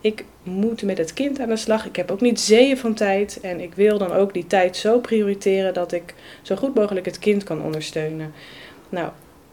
ik 0.00 0.24
moet 0.42 0.82
met 0.82 0.98
het 0.98 1.12
kind 1.12 1.40
aan 1.40 1.48
de 1.48 1.56
slag. 1.56 1.86
Ik 1.86 1.96
heb 1.96 2.10
ook 2.10 2.20
niet 2.20 2.40
zeeën 2.40 2.78
van 2.78 2.94
tijd 2.94 3.40
en 3.40 3.60
ik 3.60 3.74
wil 3.74 3.98
dan 3.98 4.12
ook 4.12 4.34
die 4.34 4.46
tijd 4.46 4.76
zo 4.76 4.98
prioriteren 4.98 5.74
dat 5.74 5.92
ik 5.92 6.14
zo 6.42 6.56
goed 6.56 6.74
mogelijk 6.74 7.06
het 7.06 7.18
kind 7.18 7.44
kan 7.44 7.62
ondersteunen. 7.62 8.32
Nou, 8.88 9.10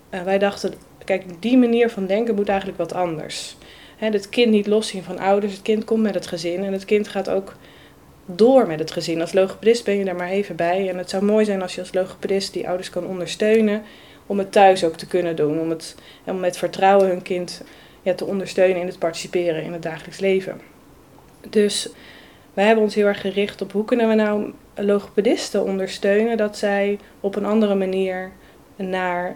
wij 0.09 0.37
dachten, 0.37 0.73
kijk, 1.05 1.23
die 1.39 1.57
manier 1.57 1.89
van 1.89 2.05
denken 2.05 2.35
moet 2.35 2.49
eigenlijk 2.49 2.77
wat 2.77 2.93
anders. 2.93 3.57
Het 3.97 4.29
kind 4.29 4.51
niet 4.51 4.67
loszien 4.67 5.03
van 5.03 5.19
ouders, 5.19 5.53
het 5.53 5.61
kind 5.61 5.83
komt 5.83 6.01
met 6.01 6.13
het 6.13 6.27
gezin 6.27 6.63
en 6.63 6.73
het 6.73 6.85
kind 6.85 7.07
gaat 7.07 7.29
ook 7.29 7.55
door 8.25 8.67
met 8.67 8.79
het 8.79 8.91
gezin. 8.91 9.21
Als 9.21 9.33
logopedist 9.33 9.83
ben 9.83 9.97
je 9.97 10.05
daar 10.05 10.15
maar 10.15 10.29
even 10.29 10.55
bij. 10.55 10.89
En 10.89 10.97
het 10.97 11.09
zou 11.09 11.23
mooi 11.23 11.45
zijn 11.45 11.61
als 11.61 11.75
je 11.75 11.81
als 11.81 11.93
logopedist 11.93 12.53
die 12.53 12.67
ouders 12.67 12.89
kan 12.89 13.05
ondersteunen 13.05 13.83
om 14.25 14.37
het 14.37 14.51
thuis 14.51 14.83
ook 14.83 14.95
te 14.95 15.07
kunnen 15.07 15.35
doen. 15.35 15.59
Om, 15.59 15.69
het, 15.69 15.95
om 16.23 16.39
met 16.39 16.57
vertrouwen 16.57 17.07
hun 17.07 17.21
kind 17.21 17.63
ja, 18.01 18.13
te 18.13 18.25
ondersteunen 18.25 18.81
in 18.81 18.87
het 18.87 18.99
participeren 18.99 19.63
in 19.63 19.73
het 19.73 19.81
dagelijks 19.81 20.19
leven. 20.19 20.61
Dus 21.49 21.89
wij 22.53 22.65
hebben 22.65 22.83
ons 22.83 22.95
heel 22.95 23.05
erg 23.05 23.21
gericht 23.21 23.61
op 23.61 23.71
hoe 23.71 23.85
kunnen 23.85 24.07
we 24.07 24.15
nou 24.15 24.53
logopedisten 24.75 25.63
ondersteunen 25.63 26.37
dat 26.37 26.57
zij 26.57 26.99
op 27.19 27.35
een 27.35 27.45
andere 27.45 27.75
manier 27.75 28.31
naar 28.75 29.35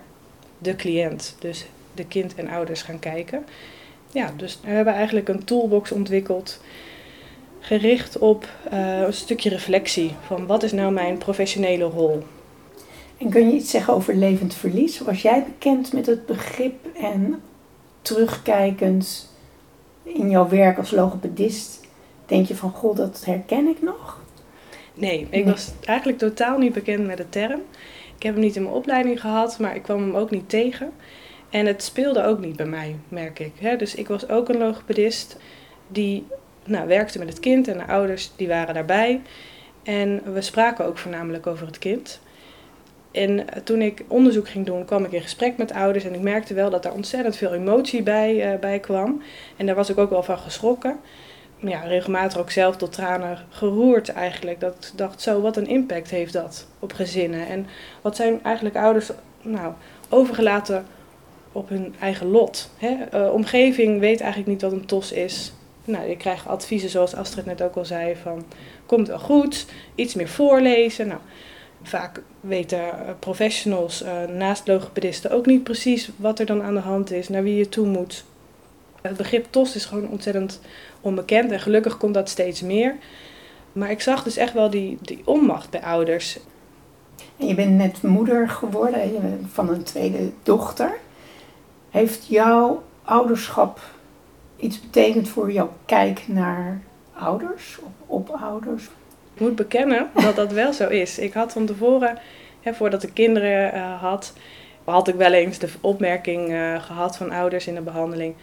de 0.58 0.76
cliënt, 0.76 1.36
dus 1.40 1.66
de 1.94 2.06
kind 2.06 2.36
en 2.36 2.50
ouders 2.50 2.82
gaan 2.82 3.00
kijken. 3.00 3.46
Ja, 4.12 4.34
dus 4.38 4.60
we 4.64 4.70
hebben 4.70 4.94
eigenlijk 4.94 5.30
een 5.30 5.44
toolbox 5.44 5.92
ontwikkeld 5.92 6.62
gericht 7.60 8.18
op 8.18 8.48
uh, 8.74 9.00
een 9.00 9.14
stukje 9.14 9.50
reflectie 9.50 10.16
van 10.26 10.48
wat 10.48 10.64
is 10.64 10.72
nou 10.72 10.92
mijn 10.92 11.18
professionele 11.18 11.84
rol. 11.84 12.24
En 13.18 13.30
kun 13.30 13.48
je 13.48 13.56
iets 13.56 13.70
zeggen 13.70 13.94
over 13.94 14.16
levend 14.16 14.54
verlies? 14.54 15.00
Was 15.00 15.22
jij 15.22 15.44
bekend 15.44 15.94
met 15.94 16.06
het 16.06 16.26
begrip 16.26 16.86
en 16.96 17.42
terugkijkend 18.02 19.30
in 20.04 20.30
jouw 20.30 20.50
werk 20.50 20.78
als 20.78 20.92
logopedist, 20.92 21.80
denk 22.26 22.48
je 22.48 22.56
van 22.56 22.72
goh, 22.72 22.96
dat 22.96 23.26
herken 23.26 23.68
ik 23.68 23.82
nog? 23.82 24.20
Nee, 24.94 25.28
ik 25.30 25.46
was 25.46 25.72
eigenlijk 25.84 26.18
totaal 26.18 26.58
niet 26.58 26.74
bekend 26.74 27.06
met 27.06 27.18
de 27.18 27.30
term. 27.30 27.62
Ik 28.16 28.24
heb 28.24 28.34
hem 28.34 28.44
niet 28.44 28.56
in 28.56 28.64
mijn 28.64 28.76
opleiding 28.76 29.22
gehad, 29.22 29.60
maar 29.60 29.76
ik 29.76 29.84
kwam 29.84 30.02
hem 30.02 30.16
ook 30.16 30.32
niet 30.32 30.50
tegen. 30.50 30.92
En 31.52 31.66
het 31.66 31.84
speelde 31.84 32.24
ook 32.24 32.40
niet 32.40 32.56
bij 32.56 32.66
mij, 32.66 32.96
merk 33.08 33.40
ik. 33.40 33.80
Dus 33.80 33.96
ik 33.96 34.08
was 34.08 34.30
ook 34.30 34.50
een 34.50 34.58
logopedist 34.58 35.38
die 35.88 36.28
nou, 36.64 36.88
werkte 36.88 37.20
met 37.20 37.30
het 37.30 37.40
kind 37.40 37.68
en 37.68 37.78
de 37.78 37.88
ouders 37.88 38.32
die 38.36 38.48
waren 38.48 38.74
daarbij. 38.74 39.22
En 39.84 40.34
we 40.34 40.42
spraken 40.42 40.86
ook 40.86 40.98
voornamelijk 40.98 41.48
over 41.48 41.66
het 41.68 41.78
kind. 41.78 42.20
En 43.12 43.46
toen 43.64 43.82
ik 43.82 44.04
onderzoek 44.08 44.50
ging 44.50 44.66
doen, 44.66 44.86
kwam 44.86 45.06
ik 45.06 45.12
in 45.12 45.22
gesprek 45.22 45.58
met 45.58 45.72
ouders 45.72 46.06
en 46.06 46.14
ik 46.14 46.22
merkte 46.22 46.54
wel 46.54 46.70
dat 46.70 46.84
daar 46.84 46.94
ontzettend 46.94 47.36
veel 47.36 47.54
emotie 47.54 48.04
bij, 48.04 48.54
uh, 48.54 48.60
bij 48.60 48.80
kwam. 48.80 49.22
En 49.58 49.66
daar 49.66 49.76
was 49.76 49.90
ik 49.90 49.98
ook 49.98 50.10
wel 50.10 50.24
van 50.24 50.38
geschrokken. 50.38 51.00
Ja, 51.58 51.80
regelmatig 51.80 52.40
ook 52.40 52.52
zelf 52.52 52.78
tot 52.78 52.92
tranen 52.92 53.38
geroerd 53.50 54.10
eigenlijk. 54.10 54.60
Dat 54.60 54.90
ik 54.92 54.98
dacht, 54.98 55.22
zo, 55.22 55.42
wat 55.42 55.58
een 55.58 55.68
impact 55.68 56.10
heeft 56.10 56.34
dat 56.34 56.68
op 56.80 56.94
gezinnen. 56.94 57.48
En 57.48 57.68
wat 58.02 58.16
zijn 58.16 58.44
eigenlijk 58.44 58.76
ouders 58.76 59.10
nou, 59.42 59.74
overgelaten 60.10 60.86
op 61.52 61.70
hun 61.70 61.96
eigen 62.00 62.28
lot. 62.28 62.70
Hè? 62.78 62.98
Uh, 63.14 63.34
omgeving 63.34 64.00
weet 64.00 64.22
eigenlijk 64.22 64.52
niet 64.52 64.62
wat 64.62 64.72
een 64.72 64.86
tos 64.86 65.12
is. 65.12 65.54
Nou, 65.84 66.10
je 66.10 66.18
krijgt 66.18 66.48
adviezen 66.48 66.90
zoals 66.90 67.16
Astrid 67.16 67.46
net 67.46 67.62
ook 67.62 67.76
al 67.76 67.86
zei 67.86 68.16
van 68.16 68.46
komt 68.86 69.08
wel 69.08 69.20
goed, 69.20 69.66
iets 69.96 70.14
meer 70.14 70.28
voorlezen. 70.28 71.08
Nou, 71.08 71.20
vaak 71.84 72.22
weten 72.40 72.80
eh, 72.80 73.14
professionals 73.20 74.04
uh, 74.04 74.24
naast 74.24 74.68
logopedisten 74.68 75.32
ook 75.32 75.46
niet 75.46 75.64
precies 75.64 76.10
wat 76.16 76.40
er 76.40 76.46
dan 76.46 76.62
aan 76.62 76.74
de 76.74 76.80
hand 76.80 77.12
is, 77.12 77.30
naar 77.30 77.44
wie 77.44 77.56
je 77.56 77.70
toe 77.70 77.88
moet. 77.88 78.24
Het 79.02 79.18
begrip 79.18 79.48
TOS 79.50 79.76
is 79.76 79.86
gewoon 79.86 80.10
ontzettend 80.10 80.60
onbekend 81.02 81.52
en 81.52 81.60
gelukkig 81.60 81.98
komt 81.98 82.14
dat 82.14 82.30
steeds 82.30 82.62
meer. 82.62 82.96
Maar 83.72 83.92
ik 83.92 84.02
zag 84.02 84.24
dus 84.24 84.38
echt 84.38 84.54
wel 84.54 84.70
die, 84.70 84.98
die 85.02 85.22
onmacht 85.26 85.70
bij 85.70 85.82
ouders. 85.82 86.40
Je 87.36 87.56
bent 87.56 87.72
net 87.72 88.02
moeder 88.02 88.50
geworden 88.50 89.50
van 89.52 89.70
een 89.70 89.84
tweede 89.84 90.32
dochter. 90.44 90.92
Heeft 91.92 92.28
jouw 92.28 92.84
ouderschap 93.04 93.80
iets 94.58 94.82
betekend 94.82 95.30
voor 95.30 95.52
jouw 95.52 95.74
kijk 95.86 96.24
naar 96.28 96.82
ouders, 97.14 97.80
op, 97.82 97.92
op 98.06 98.30
ouders? 98.30 98.84
Ik 99.34 99.42
moet 99.42 99.56
bekennen 99.56 100.10
dat 100.14 100.36
dat 100.36 100.52
wel 100.52 100.74
zo 100.74 100.88
is. 100.88 101.20
Ik 101.20 101.34
had 101.34 101.52
van 101.52 101.66
tevoren, 101.66 102.18
hè, 102.62 102.74
voordat 102.74 103.04
ik 103.04 103.14
kinderen 103.14 103.76
uh, 103.76 104.02
had, 104.02 104.34
had 104.84 105.08
ik 105.08 105.16
wel 105.16 105.32
eens 105.34 105.60
de 105.60 105.70
opmerking 105.82 106.50
uh, 106.50 106.84
gehad 106.84 107.18
van 107.18 107.32
ouders 107.32 107.68
in 107.68 107.76
de 107.76 107.82
behandeling. 107.82 108.36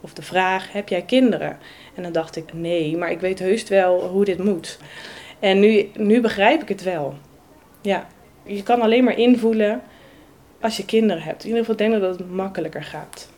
Of 0.00 0.12
de 0.12 0.22
vraag, 0.22 0.72
heb 0.72 0.88
jij 0.88 1.02
kinderen? 1.02 1.58
En 1.94 2.02
dan 2.02 2.12
dacht 2.12 2.36
ik, 2.36 2.52
nee, 2.52 2.96
maar 2.96 3.10
ik 3.10 3.20
weet 3.20 3.38
heus 3.38 3.68
wel 3.68 4.08
hoe 4.08 4.24
dit 4.24 4.44
moet. 4.44 4.78
En 5.38 5.60
nu, 5.60 5.90
nu 5.96 6.20
begrijp 6.20 6.62
ik 6.62 6.68
het 6.68 6.82
wel. 6.82 7.14
Ja, 7.80 8.06
je 8.42 8.62
kan 8.62 8.80
alleen 8.80 9.04
maar 9.04 9.18
invoelen 9.18 9.82
als 10.64 10.76
je 10.76 10.84
kinderen 10.84 11.22
hebt. 11.22 11.42
In 11.42 11.48
ieder 11.48 11.60
geval 11.60 11.76
denk 11.76 11.94
ik 11.94 12.00
dat 12.00 12.18
het 12.18 12.30
makkelijker 12.30 12.82
gaat. 12.82 13.28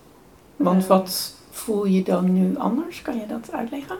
Want 0.57 0.87
wat 0.87 1.35
voel 1.51 1.87
je 1.87 2.03
dan 2.03 2.33
nu 2.33 2.57
anders? 2.57 3.03
Kan 3.03 3.17
je 3.17 3.27
dat 3.27 3.53
uitleggen? 3.53 3.97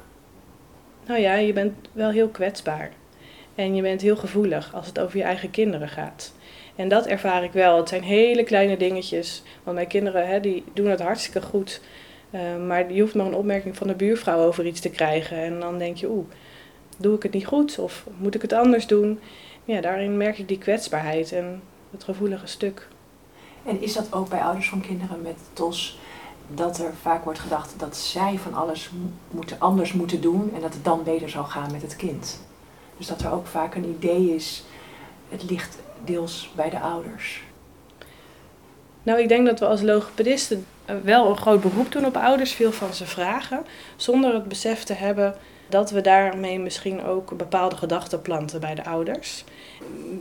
Nou 1.07 1.21
ja, 1.21 1.35
je 1.35 1.53
bent 1.53 1.73
wel 1.93 2.11
heel 2.11 2.29
kwetsbaar. 2.29 2.93
En 3.55 3.75
je 3.75 3.83
bent 3.83 4.01
heel 4.01 4.17
gevoelig 4.17 4.75
als 4.75 4.87
het 4.87 5.01
over 5.01 5.17
je 5.17 5.23
eigen 5.23 5.51
kinderen 5.51 5.89
gaat. 5.89 6.33
En 6.77 6.89
dat 6.89 7.07
ervaar 7.07 7.45
ik 7.45 7.53
wel. 7.53 7.77
Het 7.77 7.89
zijn 7.89 8.03
hele 8.03 8.45
kleine 8.45 8.77
dingetjes. 8.77 9.43
Want 9.63 9.77
mijn 9.77 9.89
kinderen 9.89 10.29
hè, 10.29 10.41
die 10.41 10.65
doen 10.73 10.89
het 10.89 11.01
hartstikke 11.01 11.43
goed. 11.43 11.81
Uh, 12.31 12.41
maar 12.67 12.93
je 12.93 13.01
hoeft 13.01 13.15
maar 13.15 13.27
een 13.27 13.35
opmerking 13.35 13.77
van 13.77 13.87
de 13.87 13.95
buurvrouw 13.95 14.47
over 14.47 14.67
iets 14.67 14.81
te 14.81 14.91
krijgen. 14.91 15.37
En 15.37 15.61
dan 15.61 15.79
denk 15.79 15.97
je, 15.97 16.11
oeh, 16.11 16.27
doe 16.99 17.17
ik 17.17 17.23
het 17.23 17.33
niet 17.33 17.47
goed? 17.47 17.79
Of 17.79 18.07
moet 18.19 18.35
ik 18.35 18.43
het 18.43 18.53
anders 18.53 18.87
doen? 18.87 19.19
Ja, 19.65 19.81
daarin 19.81 20.17
merk 20.17 20.39
ik 20.39 20.49
die 20.49 20.59
kwetsbaarheid 20.59 21.33
en 21.33 21.63
het 21.91 22.05
gevoelige 22.05 22.47
stuk. 22.47 22.89
En 23.67 23.83
is 23.83 23.93
dat 23.93 24.13
ook 24.13 24.29
bij 24.29 24.41
ouders 24.41 24.69
van 24.69 24.81
kinderen 24.81 25.23
met 25.23 25.37
TOS 25.53 25.99
dat 26.49 26.79
er 26.79 26.95
vaak 27.03 27.25
wordt 27.25 27.39
gedacht 27.39 27.75
dat 27.77 27.97
zij 27.97 28.39
van 28.39 28.55
alles 28.55 28.91
moeten, 29.31 29.61
anders 29.61 29.93
moeten 29.93 30.21
doen 30.21 30.53
en 30.55 30.61
dat 30.61 30.75
het 30.75 30.85
dan 30.85 31.03
beter 31.03 31.31
zal 31.31 31.45
gaan 31.45 31.73
met 31.73 31.83
het 31.83 31.97
kind. 31.97 32.41
Dus 32.97 33.07
dat 33.07 33.21
er 33.21 33.33
ook 33.33 33.47
vaak 33.47 33.75
een 33.75 33.95
idee 33.99 34.35
is, 34.35 34.65
het 35.29 35.51
ligt 35.51 35.79
deels 36.05 36.51
bij 36.55 36.71
de 36.71 36.81
ouders. 36.81 37.45
Nou, 39.03 39.21
ik 39.21 39.29
denk 39.29 39.47
dat 39.47 39.61
we 39.61 39.67
als 39.67 39.83
logopedisten 39.83 40.67
wel 41.03 41.29
een 41.29 41.37
groot 41.37 41.61
beroep 41.61 41.93
doen 41.93 42.07
op 42.07 42.17
ouders, 42.17 42.53
veel 42.53 42.73
van 42.73 42.95
ze 42.95 43.07
vragen, 43.07 43.67
zonder 43.97 44.35
het 44.35 44.49
besef 44.49 44.85
te 44.85 44.93
hebben 44.93 45.35
dat 45.69 45.91
we 45.91 46.01
daarmee 46.01 46.59
misschien 46.59 47.05
ook 47.05 47.37
bepaalde 47.37 47.77
gedachten 47.77 48.23
planten 48.23 48.61
bij 48.61 48.75
de 48.75 48.85
ouders. 48.85 49.45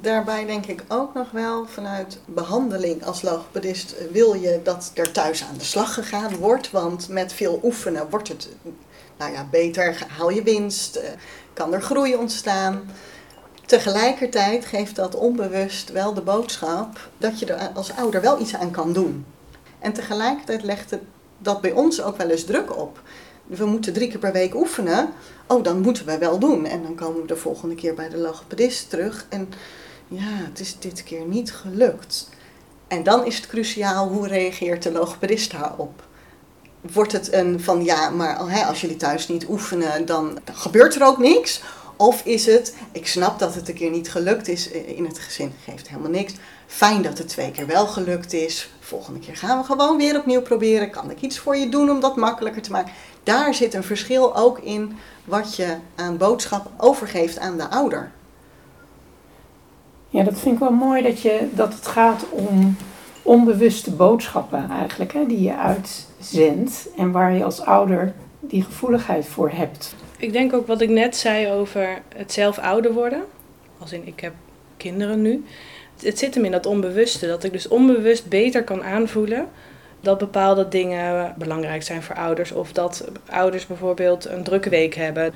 Daarbij 0.02 0.46
denk 0.46 0.66
ik 0.66 0.84
ook 0.88 1.14
nog 1.14 1.32
wel 1.32 1.66
vanuit 1.68 2.20
behandeling 2.26 3.06
als 3.06 3.22
logopedist 3.22 3.96
wil 4.12 4.34
je 4.34 4.60
dat 4.64 4.92
er 4.94 5.12
thuis 5.12 5.44
aan 5.44 5.58
de 5.58 5.64
slag 5.64 5.94
gegaan 5.94 6.36
wordt. 6.36 6.72
Want 6.72 7.10
met 7.10 7.34
veel 7.34 7.60
oefenen 7.64 8.10
wordt 8.10 8.28
het 8.28 8.50
nou 9.18 9.32
ja, 9.32 9.48
beter, 9.52 10.06
haal 10.08 10.30
je 10.30 10.44
winst, 10.44 10.96
eh, 10.96 11.10
kan 11.54 11.74
er 11.74 11.82
groei 11.82 12.16
ontstaan. 12.16 12.90
Tegelijkertijd 13.66 14.66
geeft 14.66 14.96
dat 14.96 15.16
onbewust 15.16 15.92
wel 15.92 16.14
de 16.14 16.22
boodschap 16.22 17.10
dat 17.18 17.40
je 17.40 17.46
er 17.46 17.70
als 17.74 17.96
ouder 17.96 18.22
wel 18.22 18.40
iets 18.40 18.56
aan 18.56 18.72
kan 18.72 18.94
doen. 18.94 19.26
En 19.80 19.94
tegelijkertijd 19.94 20.64
legt 20.64 20.92
het 20.92 21.02
dat 21.38 21.62
bij 21.62 21.72
ons 21.72 22.02
ook 22.02 22.18
wel 22.18 22.30
eens 22.30 22.44
druk 22.44 22.78
op. 22.78 23.02
We 23.46 23.66
moeten 23.66 23.94
drie 23.94 24.10
keer 24.10 24.20
per 24.20 24.32
week 24.32 24.56
oefenen. 24.56 25.10
Oh, 25.48 25.64
dan 25.64 25.82
moeten 25.82 26.06
we 26.06 26.18
wel 26.18 26.40
doen. 26.40 26.66
En 26.66 26.84
dan 26.84 26.96
komen 26.96 27.22
we 27.22 27.28
de 27.28 27.36
volgende 27.36 27.76
keer 27.76 27.94
bij 27.94 28.10
de 28.10 28.18
logopedist 28.18 28.90
terug. 28.90 29.26
En 29.30 29.50
ja, 30.08 30.28
het 30.50 30.60
is 30.60 30.80
dit 30.80 31.04
keer 31.04 31.26
niet 31.26 31.54
gelukt. 31.54 32.30
En 32.88 33.04
dan 33.04 33.26
is 33.26 33.36
het 33.36 33.48
cruciaal 33.48 34.08
hoe 34.08 34.28
reageert 34.28 34.84
de 34.84 34.92
logopedist 34.92 35.52
daarop. 35.52 36.04
Wordt 36.82 37.12
het 37.12 37.34
een 37.34 37.62
van 37.62 37.84
ja, 37.84 38.10
maar 38.10 38.38
als 38.66 38.82
jullie 38.82 38.96
thuis 38.96 39.28
niet 39.28 39.48
oefenen, 39.50 40.06
dan 40.06 40.40
gebeurt 40.54 40.96
er 40.96 41.04
ook 41.04 41.18
niks? 41.18 41.62
Of 41.96 42.26
is 42.26 42.46
het, 42.46 42.76
ik 42.92 43.08
snap 43.08 43.40
dat 43.40 43.56
het 43.56 43.68
een 43.68 43.76
keer 43.76 43.90
niet 43.90 44.12
gelukt 44.12 44.48
is 44.48 44.72
eh, 44.72 44.98
in 44.98 45.06
het 45.06 45.20
gezin, 45.20 45.54
geeft 45.64 45.90
helemaal 45.90 46.12
niks. 46.12 46.34
Fijn 46.68 47.02
dat 47.02 47.18
het 47.18 47.28
twee 47.28 47.52
keer 47.52 47.68
wel 47.68 47.88
gelukt 47.88 48.34
is. 48.34 48.70
Volgende 48.86 49.20
keer 49.20 49.36
gaan 49.36 49.58
we 49.58 49.64
gewoon 49.64 49.98
weer 49.98 50.18
opnieuw 50.18 50.42
proberen. 50.42 50.90
Kan 50.90 51.12
ik 51.12 51.22
iets 51.22 51.40
voor 51.40 51.56
je 51.56 51.70
doen 51.70 51.90
om 51.90 52.00
dat 52.00 52.16
makkelijker 52.16 52.62
te 52.62 52.72
maken? 52.72 52.94
Daar 53.24 53.54
zit 53.54 53.74
een 53.74 53.84
verschil 53.84 54.36
ook 54.36 54.60
in 54.60 54.98
wat 55.24 55.56
je 55.56 55.76
aan 55.96 56.18
boodschap 56.18 56.70
overgeeft 56.78 57.40
aan 57.40 57.58
de 57.58 57.70
ouder. 57.70 58.12
Ja, 60.10 60.24
dat 60.24 60.40
vind 60.40 60.54
ik 60.54 60.60
wel 60.60 60.72
mooi 60.72 61.04
dat, 61.04 61.22
je, 61.22 61.48
dat 61.54 61.74
het 61.74 61.88
gaat 61.88 62.26
om 62.30 62.78
onbewuste 63.22 63.92
boodschappen 63.92 64.70
eigenlijk, 64.70 65.14
hè, 65.14 65.26
die 65.26 65.42
je 65.42 65.56
uitzendt 65.56 66.88
en 66.98 67.12
waar 67.12 67.34
je 67.34 67.44
als 67.44 67.62
ouder 67.62 68.14
die 68.40 68.64
gevoeligheid 68.64 69.26
voor 69.26 69.50
hebt. 69.50 69.96
Ik 70.18 70.34
denk 70.34 70.54
ook 70.54 70.68
wat 70.68 70.82
ik 70.82 70.90
net 70.90 71.16
zei 71.16 71.52
over 71.52 72.02
het 72.16 72.32
zelf 72.32 72.58
ouder 72.58 72.94
worden. 72.94 73.24
Als 73.78 73.92
in, 73.92 74.08
ik 74.08 74.20
heb 74.20 74.34
kinderen 74.78 75.22
nu. 75.22 75.46
Het 76.04 76.20
zit 76.20 76.36
hem 76.36 76.46
in 76.46 76.52
dat 76.52 76.66
onbewuste. 76.66 77.28
Dat 77.28 77.44
ik 77.44 77.52
dus 77.52 77.68
onbewust 77.68 78.30
beter 78.30 78.64
kan 78.64 78.84
aanvoelen 78.84 79.48
dat 80.06 80.18
bepaalde 80.18 80.68
dingen 80.68 81.34
belangrijk 81.38 81.84
zijn 81.84 82.04
voor 82.04 82.16
ouders. 82.16 82.52
Of 82.52 82.72
dat 82.72 83.08
ouders 83.30 83.68
bijvoorbeeld 83.68 84.26
een 84.26 84.44
drukke 84.44 84.70
week 84.70 84.96
hebben. 84.96 85.34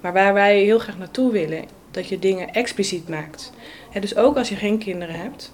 Maar 0.00 0.12
waar 0.12 0.34
wij 0.34 0.62
heel 0.62 0.78
graag 0.78 0.98
naartoe 0.98 1.32
willen, 1.32 1.64
dat 1.90 2.08
je 2.08 2.18
dingen 2.18 2.52
expliciet 2.52 3.08
maakt. 3.08 3.52
dus 4.00 4.16
ook 4.16 4.36
als 4.36 4.48
je 4.48 4.56
geen 4.56 4.78
kinderen 4.78 5.14
hebt, 5.14 5.52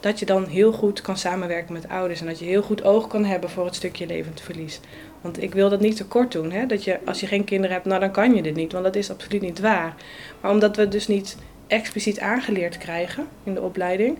dat 0.00 0.18
je 0.18 0.26
dan 0.26 0.46
heel 0.46 0.72
goed 0.72 1.00
kan 1.00 1.16
samenwerken 1.16 1.72
met 1.72 1.88
ouders. 1.88 2.20
En 2.20 2.26
dat 2.26 2.38
je 2.38 2.44
heel 2.44 2.62
goed 2.62 2.84
oog 2.84 3.06
kan 3.06 3.24
hebben 3.24 3.50
voor 3.50 3.64
het 3.64 3.74
stukje 3.74 4.06
levend 4.06 4.40
verlies. 4.40 4.80
Want 5.20 5.42
ik 5.42 5.54
wil 5.54 5.68
dat 5.68 5.80
niet 5.80 5.96
tekort 5.96 6.32
doen. 6.32 6.50
Hè? 6.50 6.66
Dat 6.66 6.84
je, 6.84 6.98
als 7.04 7.20
je 7.20 7.26
geen 7.26 7.44
kinderen 7.44 7.72
hebt, 7.74 7.86
nou 7.86 8.00
dan 8.00 8.10
kan 8.10 8.34
je 8.34 8.42
dit 8.42 8.54
niet. 8.54 8.72
Want 8.72 8.84
dat 8.84 8.96
is 8.96 9.10
absoluut 9.10 9.42
niet 9.42 9.60
waar. 9.60 9.94
Maar 10.40 10.50
omdat 10.50 10.76
we 10.76 10.88
dus 10.88 11.08
niet 11.08 11.36
expliciet 11.72 12.20
aangeleerd 12.20 12.78
krijgen 12.78 13.26
in 13.44 13.54
de 13.54 13.62
opleiding, 13.62 14.18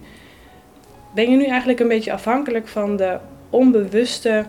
ben 1.14 1.30
je 1.30 1.36
nu 1.36 1.44
eigenlijk 1.44 1.80
een 1.80 1.88
beetje 1.88 2.12
afhankelijk 2.12 2.68
van 2.68 2.96
de 2.96 3.18
onbewuste 3.50 4.46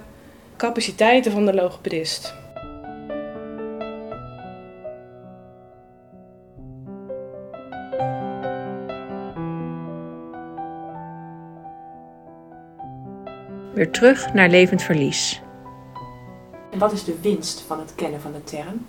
capaciteiten 0.57 1.31
van 1.31 1.45
de 1.45 1.53
logopedist. 1.53 2.33
Weer 13.73 13.91
terug 13.91 14.33
naar 14.33 14.49
levend 14.49 14.81
verlies. 14.81 15.41
En 16.71 16.79
wat 16.79 16.91
is 16.91 17.03
de 17.03 17.19
winst 17.21 17.61
van 17.61 17.79
het 17.79 17.95
kennen 17.95 18.21
van 18.21 18.31
de 18.31 18.43
term? 18.43 18.85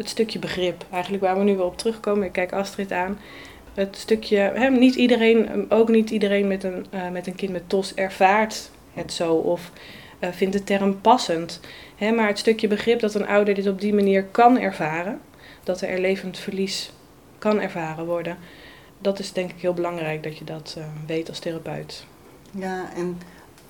Het 0.00 0.08
stukje 0.08 0.38
begrip, 0.38 0.84
eigenlijk 0.90 1.22
waar 1.22 1.38
we 1.38 1.44
nu 1.44 1.56
wel 1.56 1.66
op 1.66 1.78
terugkomen. 1.78 2.26
Ik 2.26 2.32
kijk 2.32 2.52
Astrid 2.52 2.92
aan. 2.92 3.18
Het 3.74 3.96
stukje, 3.96 4.36
hè, 4.36 4.70
niet 4.70 4.94
iedereen, 4.94 5.70
ook 5.70 5.88
niet 5.88 6.10
iedereen 6.10 6.48
met 6.48 6.64
een, 6.64 6.86
uh, 6.94 7.10
met 7.10 7.26
een 7.26 7.34
kind 7.34 7.52
met 7.52 7.68
TOS 7.68 7.94
ervaart 7.94 8.70
het 8.94 9.12
zo 9.12 9.34
of 9.34 9.70
uh, 10.20 10.30
vindt 10.30 10.52
de 10.52 10.64
term 10.64 11.00
passend. 11.00 11.60
Hè, 11.96 12.10
maar 12.10 12.26
het 12.26 12.38
stukje 12.38 12.68
begrip 12.68 13.00
dat 13.00 13.14
een 13.14 13.26
ouder 13.26 13.54
dit 13.54 13.66
op 13.66 13.80
die 13.80 13.94
manier 13.94 14.24
kan 14.24 14.58
ervaren, 14.58 15.20
dat 15.64 15.80
er 15.80 16.00
levend 16.00 16.38
verlies 16.38 16.92
kan 17.38 17.60
ervaren 17.60 18.06
worden, 18.06 18.38
dat 18.98 19.18
is 19.18 19.32
denk 19.32 19.50
ik 19.50 19.60
heel 19.60 19.74
belangrijk 19.74 20.22
dat 20.22 20.38
je 20.38 20.44
dat 20.44 20.74
uh, 20.78 20.84
weet 21.06 21.28
als 21.28 21.38
therapeut. 21.38 22.04
Ja, 22.50 22.90
en 22.96 23.18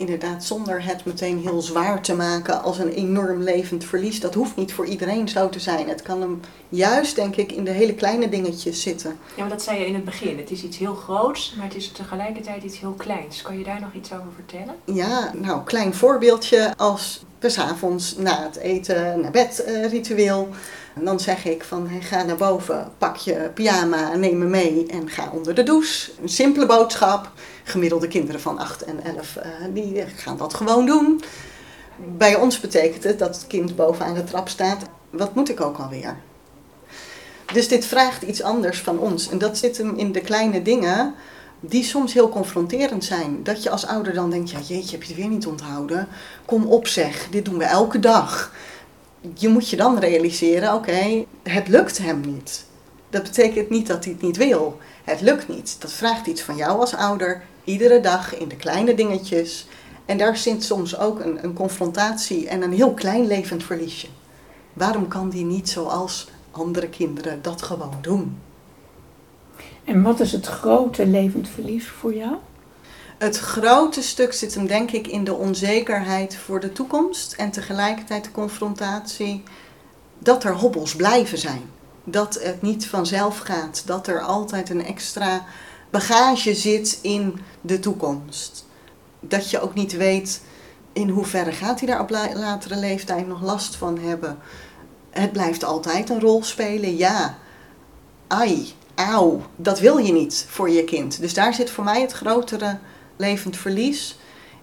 inderdaad 0.01 0.45
zonder 0.45 0.85
het 0.85 1.05
meteen 1.05 1.39
heel 1.39 1.61
zwaar 1.61 2.03
te 2.03 2.15
maken 2.15 2.63
als 2.63 2.79
een 2.79 2.89
enorm 2.89 3.43
levend 3.43 3.85
verlies. 3.85 4.21
Dat 4.21 4.35
hoeft 4.35 4.57
niet 4.57 4.73
voor 4.73 4.87
iedereen 4.87 5.29
zo 5.29 5.49
te 5.49 5.61
zijn. 5.61 5.89
Het 5.89 6.03
kan 6.03 6.21
hem 6.21 6.41
juist, 6.69 7.17
denk 7.17 7.37
ik, 7.37 7.53
in 7.53 7.65
de 7.65 7.71
hele 7.71 7.95
kleine 7.95 8.29
dingetjes 8.29 8.83
zitten. 8.83 9.19
Ja, 9.35 9.41
maar 9.41 9.49
dat 9.49 9.63
zei 9.63 9.79
je 9.79 9.87
in 9.87 9.95
het 9.95 10.05
begin. 10.05 10.39
Het 10.39 10.51
is 10.51 10.63
iets 10.63 10.79
heel 10.79 10.95
groots, 10.95 11.55
maar 11.57 11.67
het 11.67 11.77
is 11.77 11.93
tegelijkertijd 11.93 12.63
iets 12.63 12.81
heel 12.81 12.95
kleins. 12.97 13.43
Kan 13.43 13.59
je 13.59 13.65
daar 13.65 13.81
nog 13.81 13.93
iets 13.93 14.13
over 14.13 14.33
vertellen? 14.35 14.75
Ja, 14.85 15.33
nou, 15.35 15.65
klein 15.65 15.95
voorbeeldje 15.95 16.77
als 16.77 17.25
we 17.40 17.48
s'avonds 17.48 18.16
na 18.16 18.42
het 18.42 18.57
eten 18.57 19.20
naar 19.20 19.31
bed 19.31 19.64
uh, 19.68 19.90
ritueel. 19.90 20.48
En 20.94 21.05
dan 21.05 21.20
zeg 21.20 21.44
ik 21.44 21.64
van 21.64 21.88
hey, 21.88 22.00
ga 22.00 22.22
naar 22.22 22.37
boven, 22.37 22.92
pak 22.98 23.16
je 23.16 23.50
pyjama, 23.55 24.14
neem 24.14 24.38
me 24.38 24.44
mee 24.44 24.87
en 24.87 25.09
ga 25.09 25.31
onder 25.33 25.55
de 25.55 25.62
douche. 25.62 26.11
Een 26.22 26.29
simpele 26.29 26.66
boodschap 26.66 27.31
gemiddelde 27.64 28.09
kinderen 28.09 28.40
van 28.40 28.59
8 28.59 28.83
en 28.83 29.05
11, 29.05 29.37
uh, 29.37 29.42
eh, 29.42 29.74
die 29.74 30.05
gaan 30.16 30.37
dat 30.37 30.55
gewoon 30.55 30.87
doen. 30.87 31.22
Bij 32.16 32.35
ons 32.35 32.61
betekent 32.61 33.05
het 33.05 33.18
dat 33.18 33.37
het 33.37 33.46
kind 33.46 33.76
bovenaan 33.76 34.14
de 34.14 34.24
trap 34.24 34.48
staat. 34.48 34.83
Wat 35.11 35.35
moet 35.35 35.50
ik 35.50 35.61
ook 35.61 35.79
alweer? 35.79 36.16
Dus 37.53 37.68
dit 37.68 37.85
vraagt 37.85 38.22
iets 38.22 38.42
anders 38.42 38.81
van 38.81 38.98
ons. 38.98 39.31
En 39.31 39.38
dat 39.38 39.59
zit 39.59 39.79
hem 39.79 39.96
in 39.96 40.12
de 40.12 40.20
kleine 40.20 40.62
dingen 40.62 41.14
die 41.61 41.85
soms 41.85 42.12
heel 42.12 42.29
confronterend 42.29 43.05
zijn. 43.05 43.42
Dat 43.42 43.62
je 43.62 43.70
als 43.70 43.87
ouder 43.87 44.14
dan 44.14 44.31
denkt, 44.31 44.51
ja 44.51 44.59
jeetje, 44.59 44.90
heb 44.90 45.03
je 45.03 45.09
het 45.12 45.16
weer 45.16 45.31
niet 45.31 45.46
onthouden? 45.46 46.09
Kom 46.44 46.66
op 46.66 46.87
zeg, 46.87 47.29
dit 47.31 47.44
doen 47.44 47.59
we 47.59 47.64
elke 47.64 47.99
dag. 47.99 48.53
Je 49.35 49.49
moet 49.49 49.68
je 49.68 49.77
dan 49.77 49.99
realiseren, 49.99 50.75
oké, 50.75 51.25
het 51.42 51.68
lukt 51.68 51.99
hem 51.99 52.20
niet. 52.20 52.64
Dat 53.11 53.23
betekent 53.23 53.70
niet 53.70 53.87
dat 53.87 54.05
hij 54.05 54.12
het 54.12 54.23
niet 54.23 54.37
wil. 54.37 54.79
Het 55.05 55.20
lukt 55.20 55.49
niet. 55.49 55.77
Dat 55.79 55.92
vraagt 55.92 56.27
iets 56.27 56.42
van 56.42 56.57
jou 56.57 56.81
als 56.81 56.94
ouder 56.94 57.42
Iedere 57.64 58.01
dag 58.01 58.38
in 58.38 58.49
de 58.49 58.57
kleine 58.57 58.94
dingetjes. 58.94 59.66
En 60.05 60.18
daar 60.18 60.37
zit 60.37 60.64
soms 60.64 60.99
ook 60.99 61.20
een, 61.20 61.44
een 61.44 61.53
confrontatie 61.53 62.49
en 62.49 62.62
een 62.62 62.73
heel 62.73 62.94
klein 62.94 63.27
levend 63.27 63.64
verliesje. 63.64 64.07
Waarom 64.73 65.09
kan 65.09 65.29
die 65.29 65.44
niet 65.44 65.68
zoals 65.68 66.29
andere 66.51 66.88
kinderen 66.88 67.42
dat 67.42 67.62
gewoon 67.62 67.99
doen? 68.01 68.38
En 69.85 70.03
wat 70.03 70.21
is 70.21 70.33
het 70.33 70.47
grote 70.47 71.07
levend 71.07 71.49
verlies 71.49 71.88
voor 71.88 72.14
jou? 72.14 72.35
Het 73.19 73.38
grote 73.38 74.03
stuk 74.03 74.33
zit 74.33 74.55
hem 74.55 74.66
denk 74.66 74.90
ik 74.90 75.07
in 75.07 75.25
de 75.25 75.35
onzekerheid 75.35 76.37
voor 76.37 76.61
de 76.61 76.73
toekomst 76.73 77.33
en 77.33 77.51
tegelijkertijd 77.51 78.25
de 78.25 78.31
confrontatie 78.31 79.43
dat 80.19 80.45
er 80.45 80.55
hobbels 80.55 80.97
blijven 80.97 81.38
zijn. 81.38 81.62
Dat 82.05 82.43
het 82.43 82.62
niet 82.62 82.87
vanzelf 82.87 83.38
gaat, 83.38 83.83
dat 83.87 84.07
er 84.07 84.21
altijd 84.21 84.71
een 84.71 84.85
extra 84.85 85.45
bagage 85.90 86.55
zit 86.55 86.99
in 87.03 87.40
de 87.61 87.79
toekomst. 87.79 88.66
Dat 89.21 89.51
je 89.51 89.61
ook 89.61 89.75
niet 89.75 89.97
weet 89.97 90.40
in 90.93 91.09
hoeverre 91.09 91.53
gaat 91.53 91.81
hij 91.81 91.88
daar 91.88 92.01
op 92.01 92.11
latere 92.35 92.77
leeftijd 92.77 93.27
nog 93.27 93.43
last 93.43 93.77
van 93.77 93.99
hebben. 93.99 94.38
Het 95.11 95.33
blijft 95.33 95.64
altijd 95.64 96.11
een 96.11 96.21
rol 96.21 96.45
spelen, 96.45 96.97
ja. 96.97 97.38
Ai, 98.27 98.75
auw, 99.07 99.43
dat 99.57 99.79
wil 99.79 99.97
je 99.97 100.13
niet 100.13 100.47
voor 100.49 100.71
je 100.71 100.85
kind. 100.85 101.21
Dus 101.21 101.35
daar 101.35 101.55
zit 101.55 101.71
voor 101.71 101.85
mij 101.85 102.01
het 102.01 102.13
grotere 102.13 102.79
levend 103.17 103.57
verlies 103.57 104.19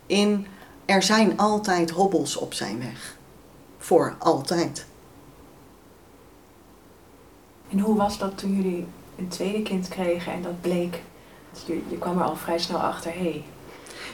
in. 0.05 0.47
Er 0.85 1.03
zijn 1.03 1.37
altijd 1.37 1.89
hobbels 1.89 2.37
op 2.37 2.53
zijn 2.53 2.79
weg. 2.79 3.17
Voor 3.77 4.15
altijd. 4.19 4.85
En 7.69 7.79
hoe 7.79 7.95
was 7.95 8.17
dat 8.17 8.37
toen 8.37 8.55
jullie 8.55 8.87
een 9.17 9.27
tweede 9.27 9.61
kind 9.61 9.87
kregen 9.87 10.33
en 10.33 10.41
dat 10.41 10.61
bleek 10.61 11.01
je, 11.65 11.97
kwam 11.99 12.17
er 12.17 12.23
al 12.23 12.35
vrij 12.35 12.59
snel 12.59 12.79
achter, 12.79 13.11
hé. 13.11 13.19
Hey. 13.19 13.43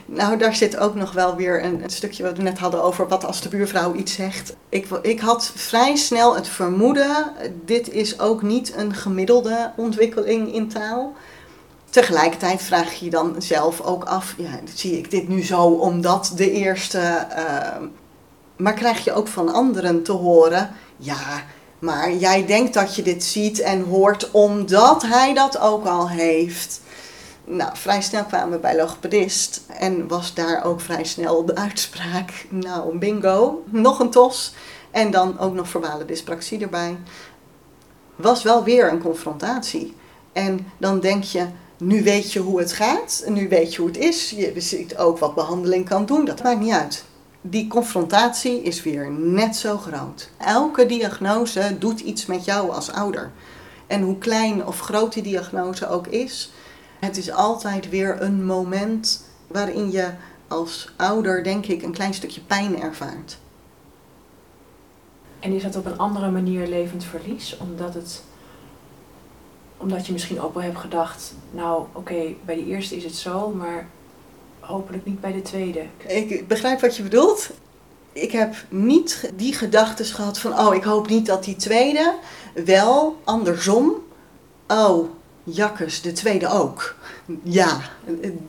Nou, 0.05 0.37
daar 0.37 0.55
zit 0.55 0.77
ook 0.77 0.95
nog 0.95 1.11
wel 1.11 1.35
weer 1.35 1.63
een, 1.63 1.83
een, 1.83 1.89
stukje 1.89 2.23
wat 2.23 2.37
we 2.37 2.43
net 2.43 2.59
hadden 2.59 2.83
over 2.83 3.07
wat 3.07 3.25
als 3.25 3.41
de 3.41 3.49
buurvrouw 3.49 3.93
iets 3.93 4.13
zegt. 4.13 4.55
Ik, 4.69 4.87
ik 5.01 5.19
had 5.19 5.51
vrij 5.55 5.95
snel 5.95 6.35
het 6.35 6.47
vermoeden, 6.47 7.31
dit 7.65 7.89
is 7.89 8.19
ook 8.19 8.41
niet 8.41 8.73
een 8.75 8.93
gemiddelde 8.93 9.71
ontwikkeling 9.75 10.53
in 10.53 10.67
taal. 10.67 11.13
Tegelijkertijd 11.89 12.61
vraag 12.61 12.93
je 12.93 13.09
dan 13.09 13.35
zelf 13.37 13.81
ook 13.81 14.03
af, 14.03 14.33
ja, 14.37 14.59
zie 14.73 14.97
ik 14.97 15.11
dit 15.11 15.27
nu 15.27 15.43
zo 15.43 15.63
omdat 15.63 16.31
de 16.35 16.51
eerste 16.51 17.27
uh, 17.37 17.87
Maar 18.55 18.73
krijg 18.73 19.03
je 19.03 19.13
ook 19.13 19.27
van 19.27 19.53
anderen 19.53 20.03
te 20.03 20.11
horen, 20.11 20.71
ja, 20.97 21.43
maar 21.79 22.13
jij 22.13 22.45
denkt 22.45 22.73
dat 22.73 22.95
je 22.95 23.01
dit 23.01 23.23
ziet 23.23 23.59
en 23.59 23.83
hoort 23.83 24.31
omdat 24.31 25.01
hij 25.01 25.33
dat 25.33 25.59
ook 25.59 25.85
al 25.85 26.09
heeft. 26.09 26.81
Nou, 27.45 27.71
vrij 27.73 28.01
snel 28.01 28.23
kwamen 28.23 28.51
we 28.51 28.59
bij 28.59 28.75
logopedist 28.75 29.61
en 29.67 30.07
was 30.07 30.33
daar 30.33 30.63
ook 30.65 30.81
vrij 30.81 31.03
snel 31.03 31.45
de 31.45 31.55
uitspraak, 31.55 32.45
nou 32.49 32.97
bingo, 32.97 33.63
nog 33.65 33.99
een 33.99 34.09
tos 34.09 34.53
en 34.91 35.11
dan 35.11 35.39
ook 35.39 35.53
nog 35.53 35.67
verbale 35.67 36.05
dyspraxie 36.05 36.59
erbij. 36.59 36.97
Was 38.15 38.43
wel 38.43 38.63
weer 38.63 38.91
een 38.91 39.01
confrontatie. 39.01 39.95
En 40.33 40.67
dan 40.77 40.99
denk 40.99 41.23
je, 41.23 41.47
nu 41.77 42.03
weet 42.03 42.33
je 42.33 42.39
hoe 42.39 42.59
het 42.59 42.73
gaat, 42.73 43.23
nu 43.27 43.49
weet 43.49 43.73
je 43.73 43.81
hoe 43.81 43.89
het 43.89 43.97
is, 43.97 44.29
je 44.29 44.53
ziet 44.55 44.97
ook 44.97 45.17
wat 45.17 45.35
behandeling 45.35 45.89
kan 45.89 46.05
doen, 46.05 46.25
dat 46.25 46.43
maakt 46.43 46.59
niet 46.59 46.73
uit. 46.73 47.03
Die 47.41 47.67
confrontatie 47.67 48.61
is 48.61 48.83
weer 48.83 49.11
net 49.11 49.55
zo 49.55 49.77
groot. 49.77 50.29
Elke 50.37 50.85
diagnose 50.85 51.75
doet 51.79 51.99
iets 51.99 52.25
met 52.25 52.45
jou 52.45 52.71
als 52.71 52.91
ouder. 52.91 53.31
En 53.87 54.01
hoe 54.01 54.17
klein 54.17 54.65
of 54.65 54.79
groot 54.79 55.13
die 55.13 55.23
diagnose 55.23 55.89
ook 55.89 56.07
is, 56.07 56.51
het 57.03 57.17
is 57.17 57.31
altijd 57.31 57.89
weer 57.89 58.21
een 58.21 58.45
moment 58.45 59.25
waarin 59.47 59.91
je 59.91 60.09
als 60.47 60.91
ouder, 60.97 61.43
denk 61.43 61.65
ik, 61.65 61.81
een 61.81 61.91
klein 61.91 62.13
stukje 62.13 62.41
pijn 62.41 62.81
ervaart. 62.81 63.37
En 65.39 65.51
is 65.51 65.63
dat 65.63 65.75
op 65.75 65.85
een 65.85 65.97
andere 65.97 66.31
manier 66.31 66.67
levend 66.67 67.03
verlies? 67.03 67.57
Omdat, 67.57 67.93
het, 67.93 68.23
omdat 69.77 70.05
je 70.05 70.13
misschien 70.13 70.41
ook 70.41 70.53
wel 70.53 70.63
hebt 70.63 70.77
gedacht, 70.77 71.33
nou 71.51 71.85
oké, 71.93 72.33
bij 72.45 72.55
de 72.55 72.65
eerste 72.65 72.95
is 72.95 73.03
het 73.03 73.15
zo, 73.15 73.49
maar 73.49 73.87
hopelijk 74.59 75.05
niet 75.05 75.21
bij 75.21 75.31
de 75.31 75.41
tweede. 75.41 75.85
Ik 76.07 76.47
begrijp 76.47 76.79
wat 76.79 76.95
je 76.97 77.03
bedoelt. 77.03 77.49
Ik 78.11 78.31
heb 78.31 78.55
niet 78.69 79.31
die 79.35 79.53
gedachten 79.53 80.05
gehad 80.05 80.39
van, 80.39 80.59
oh 80.59 80.75
ik 80.75 80.83
hoop 80.83 81.07
niet 81.07 81.25
dat 81.25 81.43
die 81.43 81.55
tweede, 81.55 82.15
wel 82.53 83.21
andersom, 83.23 83.93
oh 84.67 85.09
jakkes, 85.43 86.01
de 86.01 86.11
tweede 86.11 86.47
ook. 86.47 86.95
Ja, 87.43 87.81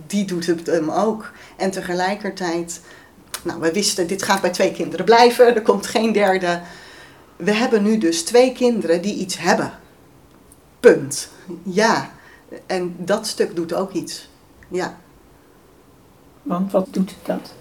die 0.07 0.25
doet 0.25 0.47
het 0.47 0.67
hem 0.67 0.91
ook. 0.91 1.33
En 1.57 1.71
tegelijkertijd, 1.71 2.81
nou 3.43 3.61
we 3.61 3.73
wisten, 3.73 4.07
dit 4.07 4.23
gaat 4.23 4.41
bij 4.41 4.51
twee 4.51 4.73
kinderen 4.73 5.05
blijven, 5.05 5.55
er 5.55 5.63
komt 5.63 5.87
geen 5.87 6.13
derde. 6.13 6.61
We 7.37 7.53
hebben 7.53 7.83
nu 7.83 7.99
dus 7.99 8.23
twee 8.25 8.53
kinderen 8.53 9.03
die 9.03 9.15
iets 9.15 9.39
hebben. 9.39 9.73
Punt. 10.81 11.29
Ja, 11.63 12.11
en 12.67 12.97
dat 12.99 13.27
stuk 13.27 13.57
doet 13.57 13.75
ook 13.75 13.93
iets. 13.93 14.29
Ja. 14.69 14.99
Want 16.43 16.73
wat 16.73 16.87
doet 16.91 17.15
dat? 17.23 17.53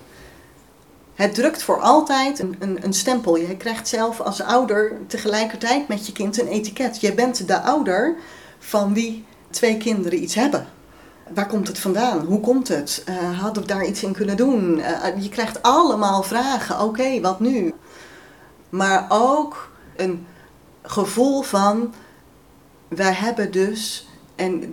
Het 1.15 1.35
drukt 1.35 1.63
voor 1.63 1.79
altijd 1.81 2.39
een, 2.39 2.55
een, 2.59 2.83
een, 2.83 2.93
stempel. 2.93 3.37
Je 3.37 3.57
krijgt 3.57 3.87
zelf 3.87 4.19
als 4.19 4.41
ouder 4.41 4.97
tegelijkertijd 5.07 5.87
met 5.87 6.05
je 6.05 6.11
kind 6.11 6.41
een 6.41 6.47
etiket. 6.47 7.01
Je 7.01 7.13
bent 7.13 7.47
de 7.47 7.61
ouder 7.61 8.15
van 8.63 8.93
wie 8.93 9.25
twee 9.49 9.77
kinderen 9.77 10.23
iets 10.23 10.35
hebben. 10.35 10.67
Waar 11.33 11.47
komt 11.47 11.67
het 11.67 11.79
vandaan? 11.79 12.25
Hoe 12.25 12.39
komt 12.39 12.67
het? 12.67 13.03
Uh, 13.09 13.39
hadden 13.39 13.63
we 13.63 13.69
daar 13.69 13.85
iets 13.85 14.03
in 14.03 14.13
kunnen 14.13 14.37
doen? 14.37 14.79
Uh, 14.79 15.21
je 15.21 15.29
krijgt 15.29 15.61
allemaal 15.61 16.23
vragen. 16.23 16.79
Oké, 16.79 17.21
wat 17.21 17.39
nu? 17.39 17.73
Maar 18.69 19.05
ook 19.09 19.71
een 19.95 20.27
gevoel 20.81 21.41
van, 21.41 21.93
wij 22.87 23.13
hebben 23.13 23.51
dus, 23.51 24.07
en 24.35 24.71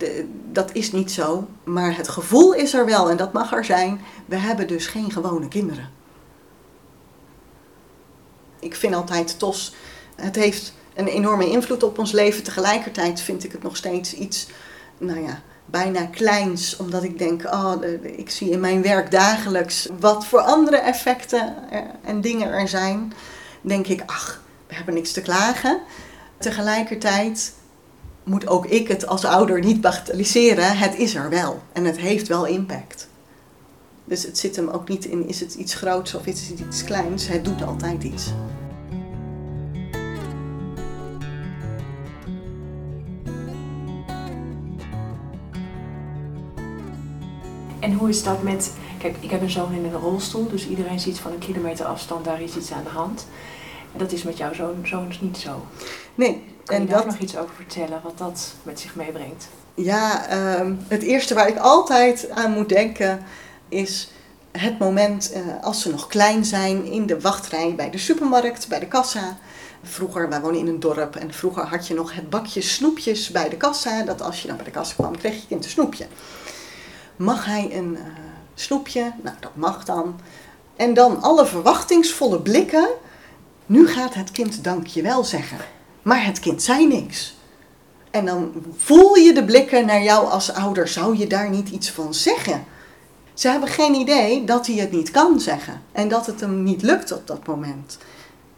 dat 0.53 0.73
is 0.73 0.93
niet 0.93 1.13
zo, 1.13 1.47
maar 1.65 1.97
het 1.97 2.09
gevoel 2.09 2.55
is 2.55 2.75
er 2.75 2.87
wel 2.87 3.11
en 3.11 3.17
dat 3.17 3.33
mag 3.33 3.53
er 3.53 3.65
zijn, 3.65 4.01
we 4.27 4.37
hebben 4.37 4.67
dus 4.67 4.87
geen 4.87 5.11
gewone 5.11 5.49
kinderen. 5.49 5.91
Ik 8.59 8.77
vind 8.77 8.95
altijd 8.95 9.39
TOS, 9.39 9.75
het 10.17 10.37
heeft 10.37 10.75
een 10.95 11.07
enorme 11.07 11.51
invloed 11.51 11.83
op 11.83 11.99
ons 11.99 12.13
leven. 12.13 12.43
Tegelijkertijd 12.43 13.21
vind 13.21 13.45
ik 13.45 13.53
het 13.53 13.63
nog 13.63 13.77
steeds 13.77 14.15
iets, 14.15 14.47
nou 14.99 15.21
ja, 15.23 15.43
bijna 15.67 16.07
kleins. 16.07 16.77
Omdat 16.77 17.03
ik 17.03 17.19
denk, 17.19 17.45
oh, 17.45 17.75
ik 18.03 18.31
zie 18.31 18.51
in 18.51 18.61
mijn 18.61 18.83
werk 18.83 19.11
dagelijks 19.11 19.89
wat 20.01 20.27
voor 20.27 20.41
andere 20.41 20.77
effecten 20.77 21.55
en 22.05 22.21
dingen 22.21 22.49
er 22.49 22.69
zijn. 22.69 23.13
Denk 23.61 23.87
ik, 23.87 24.03
ach, 24.07 24.41
we 24.67 24.75
hebben 24.75 24.95
niks 24.95 25.13
te 25.13 25.23
klagen. 25.23 25.81
Tegelijkertijd 26.39 27.53
moet 28.23 28.47
ook 28.47 28.67
ik 28.67 28.89
het 28.89 29.07
als 29.07 29.25
ouder 29.25 29.61
niet 29.61 29.81
bagatelliseren. 29.81 30.79
Het 30.79 30.99
is 30.99 31.15
er 31.15 31.29
wel 31.29 31.63
en 31.73 31.85
het 31.85 31.99
heeft 31.99 32.29
wel 32.29 32.47
impact. 32.47 33.09
Dus 34.05 34.23
het 34.23 34.39
zit 34.39 34.57
hem 34.57 34.69
ook 34.69 34.89
niet 34.89 35.05
in 35.05 35.29
is 35.29 35.41
het 35.41 35.55
iets 35.55 35.75
groots 35.75 36.15
of 36.15 36.27
is 36.27 36.49
het 36.49 36.59
iets 36.59 36.85
kleins. 36.85 37.29
Het 37.29 37.45
doet 37.45 37.63
altijd 37.63 38.03
iets. 38.03 38.33
En 47.81 47.93
hoe 47.93 48.09
is 48.09 48.23
dat 48.23 48.43
met. 48.43 48.73
Kijk, 48.99 49.17
ik 49.21 49.31
heb 49.31 49.41
een 49.41 49.51
zoon 49.51 49.73
in 49.73 49.85
een 49.85 50.01
rolstoel, 50.01 50.49
dus 50.49 50.69
iedereen 50.69 51.01
ziet 51.01 51.19
van 51.19 51.33
een 51.33 51.39
kilometer 51.39 51.87
afstand, 51.87 52.25
daar 52.25 52.43
is 52.43 52.57
iets 52.57 52.73
aan 52.73 52.85
de 52.85 52.91
hand. 52.91 53.27
Dat 53.97 54.13
is 54.13 54.23
met 54.23 54.37
jouw 54.37 54.55
zoon, 54.55 54.77
zoons 54.83 55.21
niet 55.21 55.37
zo. 55.37 55.67
Nee. 56.15 56.45
Kan 56.65 56.77
en 56.77 56.83
je 56.83 56.89
daar 56.89 57.07
nog 57.07 57.19
iets 57.19 57.37
over 57.37 57.55
vertellen, 57.55 58.01
wat 58.03 58.19
dat 58.19 58.55
met 58.63 58.81
zich 58.81 58.95
meebrengt? 58.95 59.49
Ja, 59.75 60.29
ehm, 60.29 60.75
het 60.89 61.03
eerste 61.03 61.35
waar 61.35 61.49
ik 61.49 61.59
altijd 61.59 62.31
aan 62.31 62.53
moet 62.53 62.69
denken 62.69 63.23
is 63.69 64.11
het 64.53 64.79
moment 64.79 65.33
uh, 65.35 65.65
als 65.65 65.83
ze 65.83 65.91
nog 65.91 66.07
klein 66.07 66.45
zijn 66.45 66.85
in 66.85 67.07
de 67.07 67.21
wachtrij 67.21 67.75
bij 67.75 67.91
de 67.91 67.99
supermarkt, 67.99 68.69
bij 68.69 68.79
de 68.79 68.89
kassa. 68.89 69.39
Vroeger, 69.83 70.29
wij 70.29 70.41
wonen 70.41 70.61
in 70.61 70.67
een 70.67 70.81
dorp 70.81 71.17
en 71.17 71.33
vroeger 71.33 71.67
had 71.67 71.87
je 71.87 71.95
nog 71.95 72.15
het 72.15 72.31
bakje 72.31 72.61
snoepjes 72.61 73.31
bij 73.31 73.49
de 73.49 73.57
kassa. 73.57 74.03
Dat 74.03 74.23
als 74.23 74.43
je 74.43 74.49
dan 74.49 74.57
bij 74.57 74.65
de 74.65 74.71
kassa 74.71 74.95
kwam, 74.95 75.19
kreeg 75.19 75.35
je 75.35 75.47
kind 75.49 75.65
een 75.65 75.71
snoepje. 75.71 76.07
Mag 77.21 77.45
hij 77.45 77.71
een 77.73 77.93
uh, 77.93 78.01
snoepje? 78.55 79.13
Nou, 79.23 79.37
dat 79.41 79.51
mag 79.55 79.85
dan. 79.85 80.21
En 80.77 80.95
dan 80.95 81.23
alle 81.23 81.47
verwachtingsvolle 81.47 82.41
blikken 82.41 82.89
nu 83.67 83.89
gaat 83.89 84.15
het 84.15 84.31
kind 84.31 84.65
dankjewel 84.65 85.25
zeggen. 85.25 85.59
Maar 86.03 86.25
het 86.25 86.41
kind 86.41 86.63
zei 86.63 86.87
niks. 86.87 87.37
En 88.11 88.27
dan 88.27 88.53
voel 88.77 89.15
je 89.15 89.33
de 89.33 89.45
blikken 89.45 89.87
naar 89.87 90.03
jou 90.03 90.29
als 90.29 90.53
ouder. 90.53 90.89
Zou 90.89 91.19
je 91.19 91.27
daar 91.27 91.51
niet 91.51 91.69
iets 91.69 91.91
van 91.91 92.15
zeggen? 92.15 92.65
Ze 93.35 93.49
hebben 93.49 93.69
geen 93.69 93.95
idee 93.95 94.45
dat 94.45 94.67
hij 94.67 94.77
het 94.77 94.93
niet 94.93 95.11
kan 95.11 95.41
zeggen. 95.41 95.83
En 95.93 96.09
dat 96.09 96.27
het 96.27 96.41
hem 96.41 96.63
niet 96.63 96.83
lukt 96.83 97.13
op 97.13 97.27
dat 97.27 97.47
moment. 97.47 97.99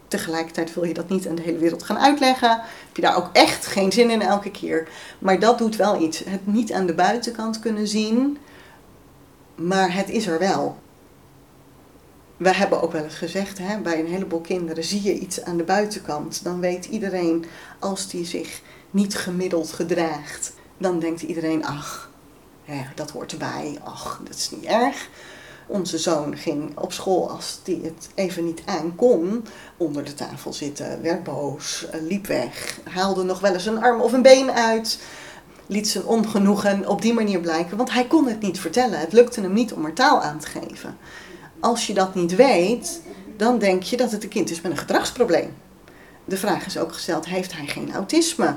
Tegelijkertijd 0.07 0.73
wil 0.73 0.83
je 0.83 0.93
dat 0.93 1.09
niet 1.09 1.27
aan 1.27 1.35
de 1.35 1.41
hele 1.41 1.57
wereld 1.57 1.83
gaan 1.83 1.99
uitleggen. 1.99 2.49
Heb 2.49 2.95
je 2.95 3.01
daar 3.01 3.17
ook 3.17 3.29
echt 3.33 3.65
geen 3.65 3.91
zin 3.91 4.09
in 4.09 4.21
elke 4.21 4.51
keer. 4.51 4.87
Maar 5.19 5.39
dat 5.39 5.57
doet 5.57 5.75
wel 5.75 6.01
iets. 6.01 6.19
Het 6.19 6.47
niet 6.47 6.73
aan 6.73 6.85
de 6.85 6.93
buitenkant 6.93 7.59
kunnen 7.59 7.87
zien. 7.87 8.37
Maar 9.55 9.93
het 9.93 10.09
is 10.09 10.27
er 10.27 10.39
wel 10.39 10.77
we 12.43 12.55
hebben 12.55 12.81
ook 12.81 12.91
wel 12.91 13.03
eens 13.03 13.15
gezegd, 13.15 13.57
hè, 13.57 13.77
bij 13.77 13.99
een 13.99 14.07
heleboel 14.07 14.41
kinderen 14.41 14.83
zie 14.83 15.03
je 15.03 15.13
iets 15.19 15.43
aan 15.43 15.57
de 15.57 15.63
buitenkant. 15.63 16.43
Dan 16.43 16.59
weet 16.59 16.85
iedereen, 16.85 17.45
als 17.79 18.07
die 18.07 18.25
zich 18.25 18.61
niet 18.91 19.15
gemiddeld 19.15 19.71
gedraagt, 19.71 20.53
dan 20.77 20.99
denkt 20.99 21.21
iedereen, 21.21 21.65
ach, 21.65 22.11
dat 22.95 23.11
hoort 23.11 23.31
erbij, 23.31 23.79
ach, 23.83 24.21
dat 24.23 24.35
is 24.35 24.51
niet 24.51 24.63
erg. 24.63 25.09
Onze 25.67 25.97
zoon 25.97 26.37
ging 26.37 26.77
op 26.77 26.93
school, 26.93 27.29
als 27.29 27.59
hij 27.63 27.79
het 27.83 28.09
even 28.15 28.45
niet 28.45 28.61
aan 28.65 28.95
kon, 28.95 29.45
onder 29.77 30.03
de 30.03 30.13
tafel 30.13 30.53
zitten, 30.53 31.01
werd 31.01 31.23
boos, 31.23 31.85
eh, 31.91 32.01
liep 32.01 32.27
weg, 32.27 32.79
haalde 32.83 33.23
nog 33.23 33.39
wel 33.39 33.53
eens 33.53 33.65
een 33.65 33.83
arm 33.83 34.01
of 34.01 34.13
een 34.13 34.21
been 34.21 34.51
uit, 34.51 34.99
liet 35.67 35.87
zijn 35.87 36.05
ongenoegen 36.05 36.87
op 36.87 37.01
die 37.01 37.13
manier 37.13 37.39
blijken, 37.39 37.77
want 37.77 37.91
hij 37.91 38.05
kon 38.05 38.27
het 38.27 38.41
niet 38.41 38.59
vertellen. 38.59 38.99
Het 38.99 39.13
lukte 39.13 39.41
hem 39.41 39.53
niet 39.53 39.73
om 39.73 39.85
er 39.85 39.93
taal 39.93 40.21
aan 40.21 40.39
te 40.39 40.47
geven 40.47 40.97
als 41.63 41.87
je 41.87 41.93
dat 41.93 42.15
niet 42.15 42.35
weet, 42.35 43.01
dan 43.37 43.59
denk 43.59 43.83
je 43.83 43.97
dat 43.97 44.11
het 44.11 44.23
een 44.23 44.29
kind 44.29 44.51
is 44.51 44.61
met 44.61 44.71
een 44.71 44.77
gedragsprobleem. 44.77 45.55
De 46.25 46.37
vraag 46.37 46.65
is 46.65 46.77
ook 46.77 46.93
gesteld, 46.93 47.25
heeft 47.25 47.53
hij 47.53 47.67
geen 47.67 47.93
autisme? 47.93 48.55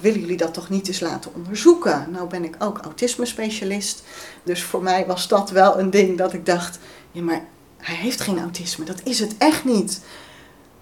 Willen 0.00 0.20
jullie 0.20 0.36
dat 0.36 0.54
toch 0.54 0.68
niet 0.68 0.88
eens 0.88 1.00
laten 1.00 1.34
onderzoeken? 1.34 2.06
Nou 2.10 2.28
ben 2.28 2.44
ik 2.44 2.54
ook 2.58 2.78
autisme-specialist, 2.78 4.02
dus 4.42 4.62
voor 4.62 4.82
mij 4.82 5.06
was 5.06 5.28
dat 5.28 5.50
wel 5.50 5.78
een 5.78 5.90
ding 5.90 6.18
dat 6.18 6.32
ik 6.32 6.46
dacht, 6.46 6.78
ja 7.12 7.22
maar 7.22 7.44
hij 7.76 7.94
heeft 7.94 8.20
geen 8.20 8.40
autisme, 8.40 8.84
dat 8.84 9.00
is 9.04 9.18
het 9.18 9.34
echt 9.38 9.64
niet. 9.64 10.00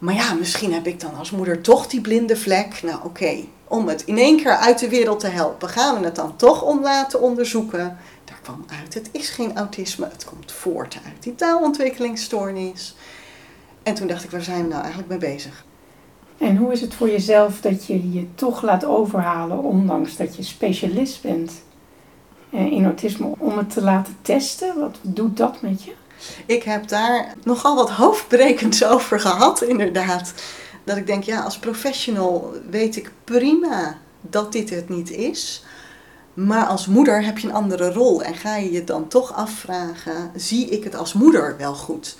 Maar 0.00 0.14
ja, 0.14 0.34
misschien 0.34 0.72
heb 0.72 0.86
ik 0.86 1.00
dan 1.00 1.14
als 1.14 1.30
moeder 1.30 1.60
toch 1.60 1.86
die 1.86 2.00
blinde 2.00 2.36
vlek. 2.36 2.82
Nou 2.82 2.98
oké, 3.04 3.44
om 3.68 3.88
het 3.88 4.02
in 4.04 4.18
één 4.18 4.36
keer 4.36 4.56
uit 4.56 4.78
de 4.78 4.88
wereld 4.88 5.20
te 5.20 5.28
helpen, 5.28 5.68
gaan 5.68 5.98
we 5.98 6.04
het 6.04 6.16
dan 6.16 6.36
toch 6.36 6.62
om 6.62 6.82
laten 6.82 7.20
onderzoeken 7.20 7.98
kwam 8.42 8.64
uit, 8.80 8.94
het 8.94 9.08
is 9.12 9.28
geen 9.28 9.56
autisme, 9.56 10.08
het 10.12 10.24
komt 10.24 10.52
voort 10.52 10.98
uit 11.04 11.22
die 11.22 11.34
taalontwikkelingsstoornis. 11.34 12.94
En 13.82 13.94
toen 13.94 14.06
dacht 14.06 14.24
ik, 14.24 14.30
waar 14.30 14.42
zijn 14.42 14.62
we 14.62 14.68
nou 14.68 14.80
eigenlijk 14.80 15.08
mee 15.08 15.32
bezig? 15.34 15.64
En 16.38 16.56
hoe 16.56 16.72
is 16.72 16.80
het 16.80 16.94
voor 16.94 17.10
jezelf 17.10 17.60
dat 17.60 17.86
je 17.86 18.12
je 18.12 18.34
toch 18.34 18.62
laat 18.62 18.84
overhalen, 18.84 19.62
ondanks 19.62 20.16
dat 20.16 20.36
je 20.36 20.42
specialist 20.42 21.22
bent 21.22 21.52
eh, 22.50 22.72
in 22.72 22.84
autisme, 22.84 23.32
om 23.38 23.58
het 23.58 23.70
te 23.70 23.82
laten 23.82 24.16
testen? 24.22 24.78
Wat 24.80 24.98
doet 25.02 25.36
dat 25.36 25.62
met 25.62 25.82
je? 25.82 25.92
Ik 26.46 26.62
heb 26.62 26.88
daar 26.88 27.34
nogal 27.44 27.74
wat 27.74 27.90
hoofdbrekends 27.90 28.84
over 28.94 29.20
gehad, 29.20 29.62
inderdaad. 29.62 30.32
Dat 30.84 30.96
ik 30.96 31.06
denk, 31.06 31.24
ja, 31.24 31.40
als 31.40 31.58
professional 31.58 32.54
weet 32.70 32.96
ik 32.96 33.10
prima 33.24 33.98
dat 34.20 34.52
dit 34.52 34.70
het 34.70 34.88
niet 34.88 35.10
is. 35.10 35.64
Maar 36.34 36.66
als 36.66 36.86
moeder 36.86 37.24
heb 37.24 37.38
je 37.38 37.48
een 37.48 37.54
andere 37.54 37.92
rol 37.92 38.22
en 38.22 38.34
ga 38.34 38.56
je 38.56 38.72
je 38.72 38.84
dan 38.84 39.08
toch 39.08 39.34
afvragen: 39.34 40.30
zie 40.36 40.68
ik 40.68 40.84
het 40.84 40.94
als 40.94 41.12
moeder 41.12 41.56
wel 41.56 41.74
goed? 41.74 42.16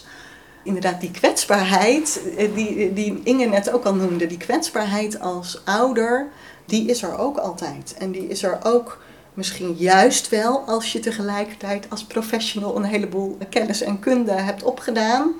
Inderdaad, 0.62 1.00
die 1.00 1.10
kwetsbaarheid, 1.10 2.20
eh, 2.36 2.54
die, 2.54 2.92
die 2.92 3.20
Inge 3.24 3.46
net 3.46 3.70
ook 3.72 3.84
al 3.84 3.94
noemde, 3.94 4.26
die 4.26 4.38
kwetsbaarheid 4.38 5.20
als 5.20 5.60
ouder, 5.64 6.28
die 6.64 6.88
is 6.88 7.02
er 7.02 7.18
ook 7.18 7.36
altijd. 7.36 7.94
En 7.98 8.10
die 8.10 8.26
is 8.26 8.42
er 8.42 8.58
ook 8.62 8.98
misschien 9.34 9.74
juist 9.74 10.28
wel 10.28 10.58
als 10.60 10.92
je 10.92 10.98
tegelijkertijd 10.98 11.86
als 11.90 12.04
professional 12.04 12.76
een 12.76 12.84
heleboel 12.84 13.38
kennis 13.50 13.80
en 13.80 13.98
kunde 13.98 14.32
hebt 14.32 14.62
opgedaan. 14.62 15.32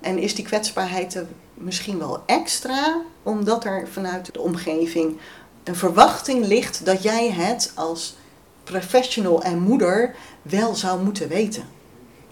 En 0.00 0.18
is 0.18 0.34
die 0.34 0.44
kwetsbaarheid 0.44 1.24
misschien 1.54 1.98
wel 1.98 2.22
extra, 2.26 3.02
omdat 3.22 3.64
er 3.64 3.88
vanuit 3.88 4.34
de 4.34 4.40
omgeving 4.40 5.18
een 5.64 5.76
verwachting 5.76 6.44
ligt 6.46 6.84
dat 6.84 7.02
jij 7.02 7.30
het 7.30 7.72
als 7.74 8.16
professional 8.64 9.42
en 9.42 9.58
moeder 9.58 10.14
wel 10.42 10.74
zou 10.74 11.02
moeten 11.02 11.28
weten. 11.28 11.64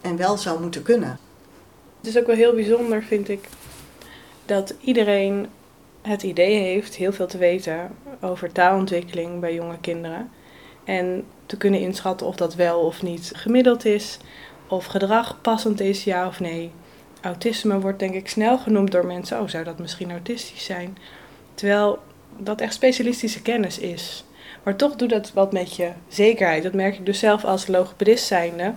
En 0.01 0.17
wel 0.17 0.37
zou 0.37 0.61
moeten 0.61 0.83
kunnen. 0.83 1.19
Het 1.99 2.09
is 2.09 2.19
ook 2.19 2.27
wel 2.27 2.37
heel 2.37 2.55
bijzonder, 2.55 3.03
vind 3.03 3.29
ik, 3.29 3.49
dat 4.47 4.75
iedereen 4.81 5.47
het 6.03 6.23
idee 6.23 6.59
heeft 6.59 6.95
heel 6.95 7.13
veel 7.13 7.27
te 7.27 7.39
weten 7.39 7.97
over 8.21 8.53
taalontwikkeling 8.53 9.41
bij 9.41 9.55
jonge 9.55 9.79
kinderen. 9.81 10.31
En 10.91 11.25
te 11.47 11.57
kunnen 11.57 11.81
inschatten 11.81 12.27
of 12.27 12.37
dat 12.37 12.55
wel 12.55 12.81
of 12.81 13.03
niet 13.03 13.33
gemiddeld 13.35 13.85
is, 13.85 14.19
of 14.69 14.87
gedrag 14.87 15.41
passend 15.41 15.81
is, 15.81 16.05
ja 16.05 16.27
of 16.27 16.41
nee. 16.41 16.71
Autisme 17.21 17.81
wordt 17.81 17.99
denk 17.99 18.15
ik 18.15 18.29
snel 18.29 18.59
genoemd 18.59 18.93
door 18.93 19.07
mensen, 19.07 19.41
oh 19.41 19.49
zou 19.49 19.65
dat 19.65 19.79
misschien 19.79 20.11
autistisch 20.11 20.65
zijn? 20.65 20.99
Terwijl 21.55 21.99
dat 22.37 22.61
echt 22.61 22.75
specialistische 22.75 23.43
kennis 23.43 23.79
is. 23.79 24.25
Maar 24.63 24.77
toch 24.77 24.97
doet 24.97 25.11
dat 25.11 25.33
wat 25.33 25.53
met 25.53 25.77
je 25.77 25.91
zekerheid. 26.09 26.63
Dat 26.63 26.73
merk 26.73 26.99
ik 26.99 27.07
dus 27.07 27.19
zelf 27.19 27.45
als 27.45 27.67
logopedist 27.67 28.27
zijnde. 28.27 28.75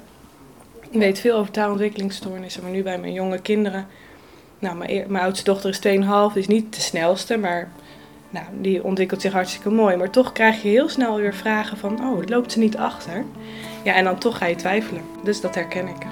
Ik 0.89 0.99
weet 0.99 1.19
veel 1.19 1.37
over 1.37 1.51
taalontwikkelingsstoornissen, 1.51 2.63
maar 2.63 2.71
nu 2.71 2.83
bij 2.83 2.97
mijn 2.97 3.13
jonge 3.13 3.39
kinderen. 3.39 3.87
Nou, 4.59 4.75
mijn, 4.75 5.05
mijn 5.07 5.23
oudste 5.23 5.43
dochter 5.43 5.69
is 5.69 5.77
2,5, 5.77 6.33
die 6.33 6.41
is 6.41 6.47
niet 6.47 6.75
de 6.75 6.81
snelste, 6.81 7.37
maar 7.37 7.71
nou, 8.33 8.45
die 8.51 8.83
ontwikkelt 8.83 9.21
zich 9.21 9.33
hartstikke 9.33 9.69
mooi. 9.69 9.95
Maar 9.95 10.09
toch 10.09 10.31
krijg 10.31 10.61
je 10.61 10.67
heel 10.67 10.89
snel 10.89 11.15
weer 11.17 11.33
vragen 11.33 11.77
van, 11.77 12.05
oh, 12.05 12.21
loopt 12.25 12.51
ze 12.51 12.59
niet 12.59 12.77
achter? 12.77 13.25
Ja, 13.83 13.93
en 13.93 14.03
dan 14.03 14.17
toch 14.17 14.37
ga 14.37 14.45
je 14.45 14.55
twijfelen. 14.55 15.01
Dus 15.23 15.41
dat 15.41 15.55
herken 15.55 15.87
ik. 15.87 16.05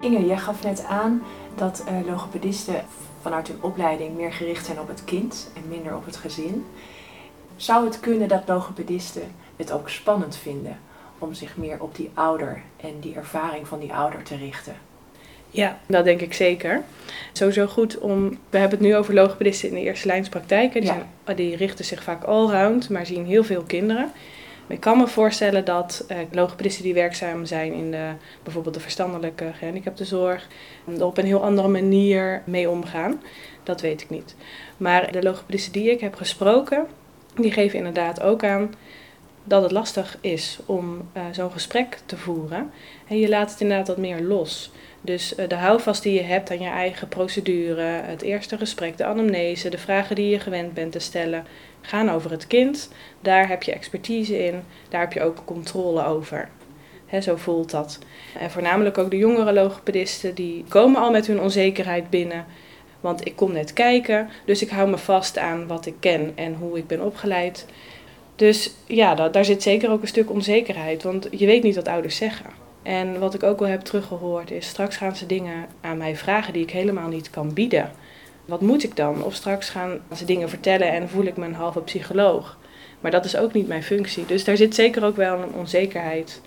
Inge, 0.00 0.26
jij 0.26 0.38
gaf 0.38 0.62
net 0.62 0.84
aan 0.84 1.22
dat 1.58 1.84
uh, 1.88 2.06
logopedisten 2.06 2.84
vanuit 3.20 3.48
hun 3.48 3.62
opleiding 3.62 4.16
meer 4.16 4.32
gericht 4.32 4.66
zijn 4.66 4.80
op 4.80 4.88
het 4.88 5.04
kind 5.04 5.50
en 5.54 5.68
minder 5.68 5.96
op 5.96 6.04
het 6.04 6.16
gezin. 6.16 6.66
Zou 7.56 7.84
het 7.84 8.00
kunnen 8.00 8.28
dat 8.28 8.42
logopedisten 8.46 9.22
het 9.56 9.72
ook 9.72 9.88
spannend 9.88 10.36
vinden 10.36 10.78
om 11.18 11.34
zich 11.34 11.56
meer 11.56 11.82
op 11.82 11.96
die 11.96 12.10
ouder 12.14 12.62
en 12.76 13.00
die 13.00 13.14
ervaring 13.14 13.68
van 13.68 13.78
die 13.78 13.94
ouder 13.94 14.22
te 14.22 14.36
richten? 14.36 14.76
Ja, 15.50 15.78
dat 15.86 16.04
denk 16.04 16.20
ik 16.20 16.34
zeker. 16.34 16.82
Sowieso 17.32 17.66
goed 17.66 17.98
om. 17.98 18.28
We 18.50 18.58
hebben 18.58 18.78
het 18.78 18.86
nu 18.88 18.96
over 18.96 19.14
logopedisten 19.14 19.68
in 19.68 19.74
de 19.74 19.80
eerste 19.80 20.06
lijnspraktijken. 20.06 20.80
Die, 20.80 21.34
die 21.34 21.56
richten 21.56 21.84
zich 21.84 22.02
vaak 22.02 22.24
allround, 22.24 22.88
maar 22.88 23.06
zien 23.06 23.26
heel 23.26 23.44
veel 23.44 23.62
kinderen. 23.62 24.12
Ik 24.68 24.80
kan 24.80 24.98
me 24.98 25.06
voorstellen 25.06 25.64
dat 25.64 26.04
uh, 26.08 26.18
logopedisten 26.30 26.84
die 26.84 26.94
werkzaam 26.94 27.44
zijn 27.44 27.72
in 27.72 27.90
de, 27.90 28.10
bijvoorbeeld 28.42 28.74
de 28.74 28.80
verstandelijke 28.80 29.50
gehandicaptenzorg, 29.52 30.48
er 30.96 31.04
op 31.04 31.18
een 31.18 31.24
heel 31.24 31.44
andere 31.44 31.68
manier 31.68 32.42
mee 32.44 32.70
omgaan. 32.70 33.22
Dat 33.62 33.80
weet 33.80 34.02
ik 34.02 34.10
niet. 34.10 34.34
Maar 34.76 35.12
de 35.12 35.22
logopedisten 35.22 35.72
die 35.72 35.90
ik 35.90 36.00
heb 36.00 36.14
gesproken, 36.14 36.86
die 37.36 37.52
geven 37.52 37.78
inderdaad 37.78 38.22
ook 38.22 38.44
aan 38.44 38.74
dat 39.44 39.62
het 39.62 39.72
lastig 39.72 40.18
is 40.20 40.58
om 40.66 41.08
uh, 41.16 41.22
zo'n 41.32 41.50
gesprek 41.50 41.98
te 42.06 42.16
voeren. 42.16 42.70
En 43.06 43.18
je 43.18 43.28
laat 43.28 43.50
het 43.50 43.60
inderdaad 43.60 43.88
wat 43.88 43.96
meer 43.96 44.20
los. 44.20 44.70
Dus 45.00 45.34
de 45.48 45.54
houvast 45.54 46.02
die 46.02 46.12
je 46.12 46.22
hebt 46.22 46.50
aan 46.50 46.60
je 46.60 46.68
eigen 46.68 47.08
procedure, 47.08 47.82
het 47.82 48.22
eerste 48.22 48.58
gesprek, 48.58 48.96
de 48.96 49.04
anamnese, 49.04 49.68
de 49.68 49.78
vragen 49.78 50.16
die 50.16 50.28
je 50.28 50.40
gewend 50.40 50.74
bent 50.74 50.92
te 50.92 50.98
stellen, 50.98 51.46
gaan 51.88 52.10
over 52.10 52.30
het 52.30 52.46
kind. 52.46 52.88
Daar 53.20 53.48
heb 53.48 53.62
je 53.62 53.72
expertise 53.72 54.44
in, 54.44 54.62
daar 54.88 55.00
heb 55.00 55.12
je 55.12 55.22
ook 55.22 55.44
controle 55.44 56.04
over. 56.04 56.48
He, 57.06 57.20
zo 57.20 57.36
voelt 57.36 57.70
dat. 57.70 57.98
En 58.38 58.50
voornamelijk 58.50 58.98
ook 58.98 59.10
de 59.10 59.16
jongere 59.16 59.52
logopedisten, 59.52 60.34
die 60.34 60.64
komen 60.68 61.00
al 61.00 61.10
met 61.10 61.26
hun 61.26 61.40
onzekerheid 61.40 62.10
binnen. 62.10 62.46
Want 63.00 63.26
ik 63.26 63.36
kom 63.36 63.52
net 63.52 63.72
kijken, 63.72 64.28
dus 64.44 64.62
ik 64.62 64.68
hou 64.68 64.88
me 64.88 64.98
vast 64.98 65.38
aan 65.38 65.66
wat 65.66 65.86
ik 65.86 65.94
ken 66.00 66.32
en 66.34 66.54
hoe 66.54 66.78
ik 66.78 66.86
ben 66.86 67.04
opgeleid. 67.04 67.66
Dus 68.36 68.74
ja, 68.86 69.14
daar 69.14 69.44
zit 69.44 69.62
zeker 69.62 69.90
ook 69.90 70.02
een 70.02 70.08
stuk 70.08 70.30
onzekerheid, 70.30 71.02
want 71.02 71.28
je 71.30 71.46
weet 71.46 71.62
niet 71.62 71.74
wat 71.74 71.88
ouders 71.88 72.16
zeggen. 72.16 72.50
En 72.82 73.18
wat 73.18 73.34
ik 73.34 73.42
ook 73.42 73.58
wel 73.58 73.68
heb 73.68 73.80
teruggehoord 73.80 74.50
is, 74.50 74.66
straks 74.66 74.96
gaan 74.96 75.16
ze 75.16 75.26
dingen 75.26 75.66
aan 75.80 75.96
mij 75.98 76.16
vragen 76.16 76.52
die 76.52 76.62
ik 76.62 76.70
helemaal 76.70 77.08
niet 77.08 77.30
kan 77.30 77.54
bieden 77.54 77.90
wat 78.48 78.60
moet 78.60 78.84
ik 78.84 78.96
dan? 78.96 79.24
Of 79.24 79.34
straks 79.34 79.70
gaan 79.70 79.98
ze 80.16 80.24
dingen 80.24 80.48
vertellen 80.48 80.92
en 80.92 81.08
voel 81.08 81.24
ik 81.24 81.36
me 81.36 81.46
een 81.46 81.54
halve 81.54 81.80
psycholoog. 81.80 82.58
Maar 83.00 83.10
dat 83.10 83.24
is 83.24 83.36
ook 83.36 83.52
niet 83.52 83.68
mijn 83.68 83.82
functie. 83.82 84.26
Dus 84.26 84.44
daar 84.44 84.56
zit 84.56 84.74
zeker 84.74 85.04
ook 85.04 85.16
wel 85.16 85.38
een 85.38 85.54
onzekerheid 85.54 86.40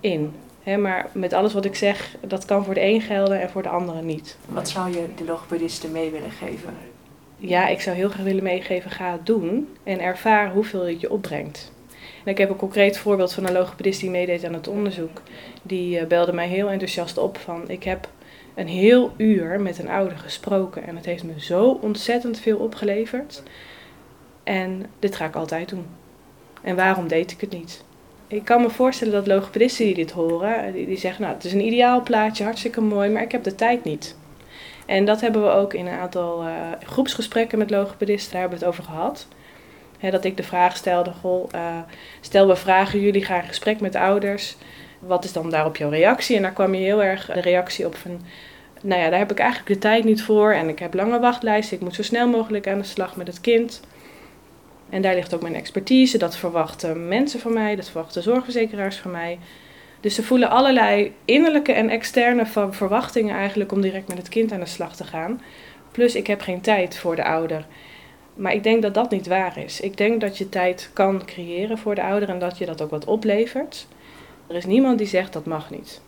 in. 0.00 0.32
maar 0.78 1.08
met 1.12 1.32
alles 1.32 1.52
wat 1.52 1.64
ik 1.64 1.74
zeg, 1.74 2.16
dat 2.26 2.44
kan 2.44 2.64
voor 2.64 2.74
de 2.74 2.84
een 2.84 3.00
gelden 3.00 3.40
en 3.40 3.50
voor 3.50 3.62
de 3.62 3.68
andere 3.68 4.02
niet. 4.02 4.36
Wat 4.48 4.68
zou 4.68 4.90
je 4.90 5.06
de 5.16 5.24
logopedisten 5.24 5.92
mee 5.92 6.10
willen 6.10 6.30
geven? 6.30 6.74
Ja, 7.36 7.68
ik 7.68 7.80
zou 7.80 7.96
heel 7.96 8.08
graag 8.08 8.24
willen 8.24 8.42
meegeven, 8.42 8.90
ga 8.90 9.12
het 9.12 9.26
doen 9.26 9.68
en 9.82 10.00
ervaar 10.00 10.52
hoeveel 10.52 10.82
het 10.86 11.00
je 11.00 11.10
opbrengt. 11.10 11.72
En 12.24 12.30
ik 12.30 12.38
heb 12.38 12.50
een 12.50 12.56
concreet 12.56 12.98
voorbeeld 12.98 13.32
van 13.32 13.46
een 13.46 13.52
logopedist 13.52 14.00
die 14.00 14.10
meedeed 14.10 14.44
aan 14.44 14.54
het 14.54 14.68
onderzoek. 14.68 15.22
Die 15.62 15.98
eh, 15.98 16.06
belde 16.06 16.32
mij 16.32 16.48
heel 16.48 16.68
enthousiast 16.68 17.18
op 17.18 17.38
van, 17.38 17.68
ik 17.68 17.84
heb 17.84 18.08
een 18.60 18.68
heel 18.68 19.12
uur 19.16 19.60
met 19.60 19.78
een 19.78 19.88
ouder 19.88 20.18
gesproken. 20.18 20.86
En 20.86 20.96
het 20.96 21.04
heeft 21.04 21.24
me 21.24 21.32
zo 21.36 21.78
ontzettend 21.80 22.38
veel 22.38 22.58
opgeleverd. 22.58 23.42
En 24.42 24.86
dit 24.98 25.16
ga 25.16 25.24
ik 25.24 25.34
altijd 25.34 25.68
doen. 25.68 25.86
En 26.62 26.76
waarom 26.76 27.08
deed 27.08 27.30
ik 27.30 27.40
het 27.40 27.52
niet? 27.52 27.84
Ik 28.26 28.44
kan 28.44 28.60
me 28.60 28.70
voorstellen 28.70 29.12
dat 29.12 29.26
logopedisten 29.26 29.84
die 29.84 29.94
dit 29.94 30.10
horen, 30.10 30.72
die, 30.72 30.86
die 30.86 30.98
zeggen, 30.98 31.22
nou 31.22 31.34
het 31.34 31.44
is 31.44 31.52
een 31.52 31.66
ideaal 31.66 32.02
plaatje, 32.02 32.44
hartstikke 32.44 32.80
mooi, 32.80 33.10
maar 33.10 33.22
ik 33.22 33.32
heb 33.32 33.42
de 33.42 33.54
tijd 33.54 33.84
niet. 33.84 34.16
En 34.86 35.04
dat 35.04 35.20
hebben 35.20 35.42
we 35.42 35.50
ook 35.50 35.74
in 35.74 35.86
een 35.86 35.98
aantal 35.98 36.42
uh, 36.42 36.52
groepsgesprekken 36.82 37.58
met 37.58 37.70
logopedisten, 37.70 38.32
daar 38.32 38.40
hebben 38.40 38.58
we 38.58 38.64
het 38.64 38.74
over 38.74 38.84
gehad. 38.90 39.26
dat 40.00 40.24
ik 40.24 40.36
de 40.36 40.42
vraag 40.42 40.76
stelde, 40.76 41.12
goh, 41.12 41.48
uh, 41.54 41.78
stel 42.20 42.46
we 42.46 42.56
vragen 42.56 43.00
jullie 43.00 43.24
gaan 43.24 43.40
in 43.40 43.48
gesprek 43.48 43.80
met 43.80 43.94
ouders, 43.94 44.56
wat 44.98 45.24
is 45.24 45.32
dan 45.32 45.50
daarop 45.50 45.76
jouw 45.76 45.90
reactie? 45.90 46.36
En 46.36 46.42
daar 46.42 46.52
kwam 46.52 46.74
je 46.74 46.80
heel 46.80 47.02
erg 47.02 47.26
de 47.26 47.40
reactie 47.40 47.86
op 47.86 47.94
van, 47.94 48.20
nou 48.82 49.00
ja, 49.00 49.10
daar 49.10 49.18
heb 49.18 49.30
ik 49.30 49.38
eigenlijk 49.38 49.68
de 49.72 49.78
tijd 49.78 50.04
niet 50.04 50.22
voor 50.22 50.52
en 50.52 50.68
ik 50.68 50.78
heb 50.78 50.94
lange 50.94 51.20
wachtlijsten. 51.20 51.76
Ik 51.76 51.82
moet 51.82 51.94
zo 51.94 52.02
snel 52.02 52.28
mogelijk 52.28 52.68
aan 52.68 52.78
de 52.78 52.84
slag 52.84 53.16
met 53.16 53.26
het 53.26 53.40
kind. 53.40 53.80
En 54.88 55.02
daar 55.02 55.14
ligt 55.14 55.34
ook 55.34 55.42
mijn 55.42 55.54
expertise. 55.54 56.18
Dat 56.18 56.36
verwachten 56.36 57.08
mensen 57.08 57.40
van 57.40 57.52
mij, 57.52 57.76
dat 57.76 57.90
verwachten 57.90 58.22
zorgverzekeraars 58.22 58.96
van 58.96 59.10
mij. 59.10 59.38
Dus 60.00 60.14
ze 60.14 60.22
voelen 60.22 60.50
allerlei 60.50 61.12
innerlijke 61.24 61.72
en 61.72 61.88
externe 61.88 62.46
verwachtingen 62.70 63.36
eigenlijk 63.36 63.72
om 63.72 63.80
direct 63.80 64.08
met 64.08 64.18
het 64.18 64.28
kind 64.28 64.52
aan 64.52 64.60
de 64.60 64.66
slag 64.66 64.96
te 64.96 65.04
gaan. 65.04 65.42
Plus 65.92 66.14
ik 66.14 66.26
heb 66.26 66.40
geen 66.40 66.60
tijd 66.60 66.96
voor 66.96 67.16
de 67.16 67.24
ouder. 67.24 67.66
Maar 68.34 68.52
ik 68.52 68.62
denk 68.62 68.82
dat 68.82 68.94
dat 68.94 69.10
niet 69.10 69.26
waar 69.26 69.58
is. 69.58 69.80
Ik 69.80 69.96
denk 69.96 70.20
dat 70.20 70.38
je 70.38 70.48
tijd 70.48 70.90
kan 70.92 71.24
creëren 71.24 71.78
voor 71.78 71.94
de 71.94 72.02
ouder 72.02 72.28
en 72.28 72.38
dat 72.38 72.58
je 72.58 72.66
dat 72.66 72.82
ook 72.82 72.90
wat 72.90 73.04
oplevert. 73.04 73.86
Er 74.46 74.56
is 74.56 74.66
niemand 74.66 74.98
die 74.98 75.06
zegt 75.06 75.32
dat 75.32 75.46
mag 75.46 75.70
niet. 75.70 76.00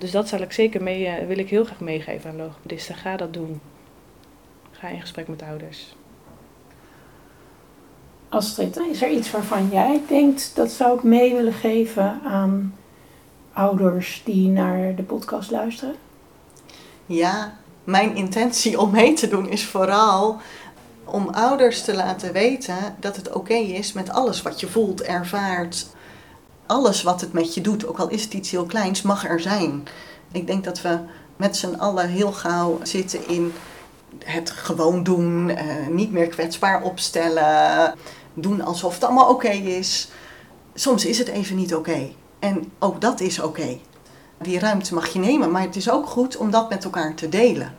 Dus 0.00 0.10
dat 0.10 0.28
zal 0.28 0.40
ik 0.40 0.52
zeker 0.52 0.82
mee, 0.82 1.06
uh, 1.06 1.26
wil 1.26 1.38
ik 1.38 1.50
heel 1.50 1.64
graag 1.64 1.80
meegeven 1.80 2.30
aan 2.30 2.36
logopedisten. 2.36 2.94
Ga 2.94 3.16
dat 3.16 3.32
doen. 3.32 3.60
Ga 4.70 4.88
in 4.88 5.00
gesprek 5.00 5.28
met 5.28 5.42
ouders. 5.42 5.96
Astrid, 8.28 8.76
is 8.76 9.02
er 9.02 9.10
iets 9.10 9.30
waarvan 9.30 9.68
jij 9.68 10.00
denkt 10.08 10.56
dat 10.56 10.70
zou 10.70 10.96
ik 10.96 11.02
mee 11.02 11.34
willen 11.34 11.52
geven 11.52 12.20
aan 12.24 12.74
ouders 13.52 14.22
die 14.24 14.48
naar 14.48 14.94
de 14.94 15.02
podcast 15.02 15.50
luisteren? 15.50 15.94
Ja, 17.06 17.56
mijn 17.84 18.16
intentie 18.16 18.80
om 18.80 18.90
mee 18.90 19.12
te 19.12 19.28
doen 19.28 19.48
is 19.48 19.64
vooral 19.64 20.36
om 21.04 21.28
ouders 21.28 21.82
te 21.82 21.94
laten 21.94 22.32
weten 22.32 22.96
dat 23.00 23.16
het 23.16 23.32
oké 23.32 23.54
is 23.54 23.92
met 23.92 24.10
alles 24.10 24.42
wat 24.42 24.60
je 24.60 24.66
voelt, 24.66 25.02
ervaart, 25.02 25.86
alles 26.70 27.02
wat 27.02 27.20
het 27.20 27.32
met 27.32 27.54
je 27.54 27.60
doet, 27.60 27.86
ook 27.86 27.98
al 27.98 28.08
is 28.08 28.22
het 28.22 28.34
iets 28.34 28.50
heel 28.50 28.64
kleins, 28.64 29.02
mag 29.02 29.28
er 29.28 29.40
zijn. 29.40 29.88
Ik 30.32 30.46
denk 30.46 30.64
dat 30.64 30.82
we 30.82 30.98
met 31.36 31.56
z'n 31.56 31.74
allen 31.74 32.08
heel 32.08 32.32
gauw 32.32 32.78
zitten 32.82 33.28
in 33.28 33.52
het 34.24 34.50
gewoon 34.50 35.02
doen, 35.02 35.48
eh, 35.48 35.86
niet 35.88 36.12
meer 36.12 36.26
kwetsbaar 36.26 36.82
opstellen, 36.82 37.94
doen 38.34 38.60
alsof 38.60 38.94
het 38.94 39.04
allemaal 39.04 39.28
oké 39.28 39.48
is. 39.48 40.10
Soms 40.74 41.04
is 41.04 41.18
het 41.18 41.28
even 41.28 41.56
niet 41.56 41.74
oké. 41.74 42.08
En 42.38 42.72
ook 42.78 43.00
dat 43.00 43.20
is 43.20 43.40
oké. 43.40 43.78
Die 44.38 44.58
ruimte 44.58 44.94
mag 44.94 45.08
je 45.08 45.18
nemen, 45.18 45.50
maar 45.50 45.62
het 45.62 45.76
is 45.76 45.90
ook 45.90 46.06
goed 46.06 46.36
om 46.36 46.50
dat 46.50 46.68
met 46.68 46.84
elkaar 46.84 47.14
te 47.14 47.28
delen. 47.28 47.74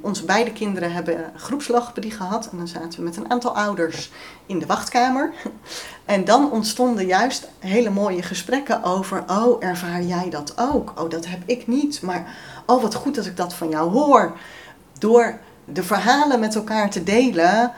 Onze 0.00 0.24
beide 0.24 0.52
kinderen 0.52 0.92
hebben 0.92 1.32
groepslogopedie 1.36 2.10
gehad 2.10 2.48
en 2.50 2.58
dan 2.58 2.68
zaten 2.68 2.98
we 2.98 3.04
met 3.04 3.16
een 3.16 3.30
aantal 3.30 3.56
ouders 3.56 4.10
in 4.46 4.58
de 4.58 4.66
wachtkamer. 4.66 5.32
En 6.04 6.24
dan 6.24 6.50
ontstonden 6.50 7.06
juist 7.06 7.48
hele 7.58 7.90
mooie 7.90 8.22
gesprekken 8.22 8.82
over, 8.82 9.24
oh 9.26 9.64
ervaar 9.64 10.02
jij 10.02 10.30
dat 10.30 10.52
ook? 10.56 10.92
Oh 11.00 11.10
dat 11.10 11.26
heb 11.26 11.42
ik 11.46 11.66
niet, 11.66 12.02
maar 12.02 12.36
oh 12.66 12.82
wat 12.82 12.94
goed 12.94 13.14
dat 13.14 13.26
ik 13.26 13.36
dat 13.36 13.54
van 13.54 13.68
jou 13.68 13.90
hoor. 13.90 14.36
Door 14.98 15.38
de 15.64 15.82
verhalen 15.82 16.40
met 16.40 16.54
elkaar 16.54 16.90
te 16.90 17.02
delen, 17.02 17.72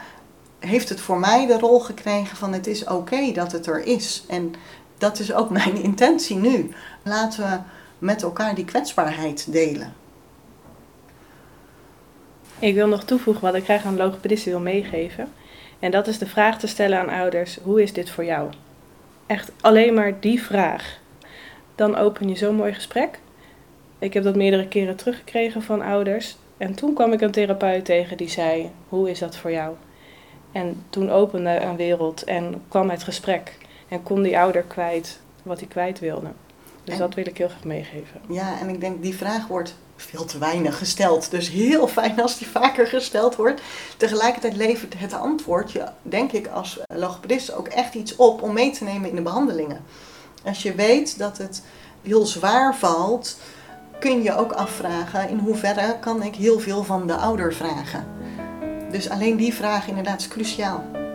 heeft 0.59 0.89
het 0.89 1.01
voor 1.01 1.19
mij 1.19 1.47
de 1.47 1.59
rol 1.59 1.81
gekregen 1.81 2.37
van 2.37 2.53
het 2.53 2.67
is 2.67 2.85
oké 2.85 3.33
dat 3.33 3.53
het 3.53 3.67
er 3.67 3.87
is. 3.87 4.25
En 4.29 4.55
dat 4.99 5.19
is 5.19 5.33
ook 5.33 5.51
mijn 5.51 5.77
intentie 5.83 6.37
nu. 6.37 6.71
Laten 7.03 7.43
we 7.43 7.59
met 7.99 8.23
elkaar 8.23 8.55
die 8.55 8.65
kwetsbaarheid 8.65 9.53
delen. 9.53 9.93
Ik 12.61 12.75
wil 12.75 12.89
nog 12.89 13.05
toevoegen 13.05 13.43
wat 13.43 13.55
ik 13.55 13.65
graag 13.65 13.85
aan 13.85 13.97
logopedisten 13.97 14.51
wil 14.51 14.61
meegeven. 14.61 15.29
En 15.79 15.91
dat 15.91 16.07
is 16.07 16.19
de 16.19 16.27
vraag 16.27 16.59
te 16.59 16.67
stellen 16.67 16.99
aan 16.99 17.09
ouders: 17.21 17.59
hoe 17.63 17.83
is 17.83 17.93
dit 17.93 18.11
voor 18.11 18.25
jou? 18.25 18.51
Echt 19.27 19.53
alleen 19.61 19.95
maar 19.95 20.21
die 20.21 20.43
vraag. 20.43 20.99
Dan 21.75 21.97
open 21.97 22.29
je 22.29 22.37
zo'n 22.37 22.55
mooi 22.55 22.75
gesprek. 22.75 23.21
Ik 23.99 24.15
heb 24.15 24.23
dat 24.23 24.37
meerdere 24.37 24.69
keren 24.69 24.97
teruggekregen 24.97 25.63
van 25.63 25.83
ouders. 25.83 26.37
En 26.57 26.75
toen 26.75 26.95
kwam 26.95 27.13
ik 27.13 27.21
een 27.21 27.31
therapeut 27.31 27.85
tegen 27.85 28.17
die 28.17 28.29
zei: 28.29 28.71
Hoe 28.89 29.11
is 29.11 29.19
dat 29.19 29.37
voor 29.37 29.51
jou? 29.53 29.75
En 30.53 30.85
toen 30.91 31.11
opende 31.11 31.61
een 31.61 31.77
wereld 31.77 32.25
en 32.25 32.63
kwam 32.69 32.91
het 32.91 33.03
gesprek. 33.03 33.57
En 33.89 34.03
kon 34.03 34.23
die 34.23 34.39
ouder 34.39 34.63
kwijt 34.63 35.21
wat 35.43 35.59
hij 35.59 35.69
kwijt 35.69 35.99
wilde. 35.99 36.29
Dus 36.85 36.95
En- 36.95 37.01
dat 37.01 37.15
wil 37.15 37.27
ik 37.27 37.39
heel 37.39 37.49
graag 37.49 37.65
meegeven. 37.65 38.21
Ja, 38.29 38.61
en 38.61 38.69
ik 38.69 38.81
denk 38.81 39.03
die 39.03 39.15
vraag 39.15 39.47
wordt 39.47 39.75
veel 40.03 40.25
te 40.25 40.39
weinig 40.39 40.79
gesteld. 40.79 41.31
Dus 41.31 41.49
heel 41.49 41.89
fijn 41.89 42.23
als 42.23 42.39
die 42.39 42.47
vaker 42.47 42.87
gesteld 42.87 43.37
wordt. 43.37 43.61
Tegelijkertijd 43.97 44.57
levert 44.57 44.95
het 44.97 45.13
antwoord 45.13 45.73
je, 45.73 45.85
denk 46.03 46.33
ik, 46.33 46.47
als 46.47 46.81
logopedist 46.95 47.53
ook 47.53 47.69
echt 47.69 47.95
iets 47.95 48.17
op 48.17 48.43
om 48.43 48.53
mee 48.53 48.71
te 48.71 48.85
nemen 48.85 49.09
in 49.09 49.17
de 49.17 49.23
behandelingen. 49.23 49.85
Als 50.45 50.63
je 50.63 50.75
weet 50.75 51.19
dat 51.19 51.39
het 51.39 51.63
heel 52.03 52.27
zwaar 52.27 52.77
valt, 52.77 53.39
kun 54.01 54.23
je 54.23 54.37
ook 54.37 54.53
afvragen 54.53 55.29
in 55.29 55.39
hoeverre 55.39 55.97
kan 56.01 56.23
ik 56.23 56.35
heel 56.35 56.61
veel 56.61 56.85
van 56.85 57.07
de 57.07 57.15
ouder 57.15 57.55
vragen. 57.55 58.07
Dus 58.91 59.11
alleen 59.11 59.37
die 59.37 59.55
vraag 59.55 59.89
inderdaad 59.89 60.21
is 60.21 60.29
cruciaal. 60.29 61.08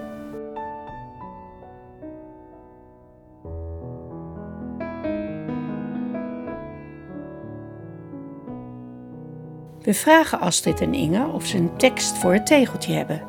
We 9.83 9.93
vragen 9.93 10.39
Astrid 10.39 10.81
en 10.81 10.93
Inge 10.93 11.27
of 11.27 11.45
ze 11.45 11.57
een 11.57 11.77
tekst 11.77 12.17
voor 12.17 12.33
het 12.33 12.45
tegeltje 12.45 12.93
hebben. 12.93 13.21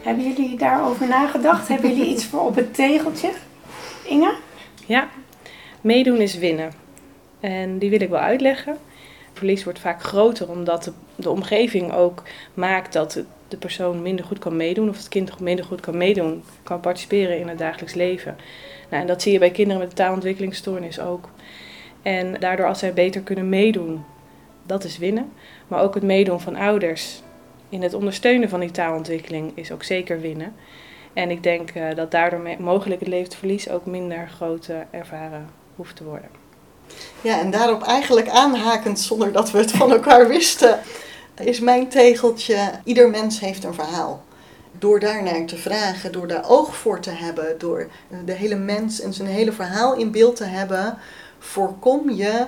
Hebben 0.00 0.24
jullie 0.32 0.56
daarover 0.58 1.08
nagedacht? 1.08 1.68
Hebben 1.68 1.88
jullie 1.96 2.12
iets 2.12 2.24
voor 2.24 2.40
op 2.46 2.54
het 2.56 2.74
tegeltje? 2.74 3.30
Inge? 4.06 4.34
Ja, 4.86 5.08
meedoen 5.80 6.16
is 6.20 6.38
winnen. 6.38 6.72
En 7.40 7.78
die 7.78 7.90
wil 7.90 8.00
ik 8.00 8.08
wel 8.08 8.18
uitleggen. 8.20 8.76
Verlies 9.32 9.64
wordt 9.64 9.78
vaak 9.78 10.02
groter 10.02 10.50
omdat 10.50 10.84
de, 10.84 10.92
de 11.16 11.30
omgeving 11.30 11.92
ook 11.92 12.22
maakt 12.54 12.92
dat 12.92 13.14
het- 13.14 13.26
de 13.48 13.56
persoon 13.56 14.02
minder 14.02 14.24
goed 14.24 14.38
kan 14.38 14.56
meedoen. 14.56 14.88
Of 14.88 14.96
het 14.96 15.08
kind 15.08 15.40
minder 15.40 15.64
goed 15.64 15.80
kan 15.80 15.96
meedoen, 15.96 16.42
kan 16.62 16.80
participeren 16.80 17.38
in 17.38 17.48
het 17.48 17.58
dagelijks 17.58 17.94
leven. 17.94 18.36
Nou, 18.90 19.02
en 19.02 19.08
dat 19.08 19.22
zie 19.22 19.32
je 19.32 19.38
bij 19.38 19.50
kinderen 19.50 19.80
met 19.80 19.88
een 19.90 19.96
taalontwikkelingsstoornis 19.96 21.00
ook. 21.00 21.28
En 22.02 22.36
daardoor 22.40 22.66
als 22.66 22.78
zij 22.78 22.92
beter 22.92 23.20
kunnen 23.20 23.48
meedoen, 23.48 24.04
dat 24.62 24.84
is 24.84 24.98
winnen. 24.98 25.32
Maar 25.68 25.82
ook 25.82 25.94
het 25.94 26.02
meedoen 26.02 26.40
van 26.40 26.56
ouders 26.56 27.22
in 27.68 27.82
het 27.82 27.94
ondersteunen 27.94 28.48
van 28.48 28.60
die 28.60 28.70
taalontwikkeling 28.70 29.52
is 29.54 29.72
ook 29.72 29.82
zeker 29.82 30.20
winnen. 30.20 30.54
En 31.12 31.30
ik 31.30 31.42
denk 31.42 31.70
eh, 31.70 31.94
dat 31.94 32.10
daardoor 32.10 32.48
mogelijk 32.58 33.00
het 33.00 33.08
levensverlies 33.08 33.68
ook 33.68 33.86
minder 33.86 34.28
groot 34.28 34.68
eh, 34.68 34.76
ervaren 34.90 35.48
hoeft 35.76 35.96
te 35.96 36.04
worden. 36.04 36.28
Ja, 37.20 37.40
en 37.40 37.50
daarop 37.50 37.82
eigenlijk 37.82 38.28
aanhakend, 38.28 39.00
zonder 39.00 39.32
dat 39.32 39.50
we 39.50 39.58
het 39.58 39.70
van 39.72 39.92
elkaar 39.92 40.28
wisten, 40.28 40.78
is 41.40 41.60
mijn 41.60 41.88
tegeltje: 41.88 42.70
ieder 42.84 43.10
mens 43.10 43.40
heeft 43.40 43.64
een 43.64 43.74
verhaal. 43.74 44.24
Door 44.78 45.00
daarnaar 45.00 45.44
te 45.46 45.56
vragen, 45.56 46.12
door 46.12 46.26
daar 46.26 46.48
oog 46.48 46.76
voor 46.76 47.00
te 47.00 47.10
hebben, 47.10 47.58
door 47.58 47.90
de 48.24 48.32
hele 48.32 48.56
mens 48.56 49.00
en 49.00 49.12
zijn 49.12 49.28
hele 49.28 49.52
verhaal 49.52 49.94
in 49.94 50.10
beeld 50.10 50.36
te 50.36 50.44
hebben, 50.44 50.98
voorkom 51.38 52.10
je 52.10 52.46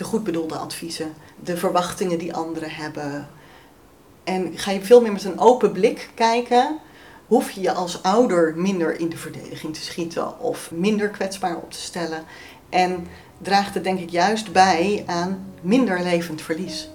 de 0.00 0.06
goed 0.06 0.24
bedoelde 0.24 0.54
adviezen, 0.56 1.14
de 1.42 1.56
verwachtingen 1.56 2.18
die 2.18 2.34
anderen 2.34 2.70
hebben. 2.70 3.28
En 4.24 4.58
ga 4.58 4.70
je 4.70 4.80
veel 4.80 5.00
meer 5.00 5.12
met 5.12 5.24
een 5.24 5.38
open 5.38 5.72
blik 5.72 6.10
kijken, 6.14 6.78
hoef 7.26 7.50
je 7.50 7.60
je 7.60 7.72
als 7.72 8.02
ouder 8.02 8.56
minder 8.56 9.00
in 9.00 9.08
de 9.08 9.16
verdediging 9.16 9.74
te 9.74 9.80
schieten 9.80 10.40
of 10.40 10.70
minder 10.70 11.08
kwetsbaar 11.08 11.56
op 11.56 11.70
te 11.70 11.80
stellen. 11.80 12.24
En 12.68 13.06
draagt 13.38 13.74
het 13.74 13.84
denk 13.84 14.00
ik 14.00 14.10
juist 14.10 14.52
bij 14.52 15.04
aan 15.06 15.52
minder 15.60 16.02
levend 16.02 16.42
verlies. 16.42 16.88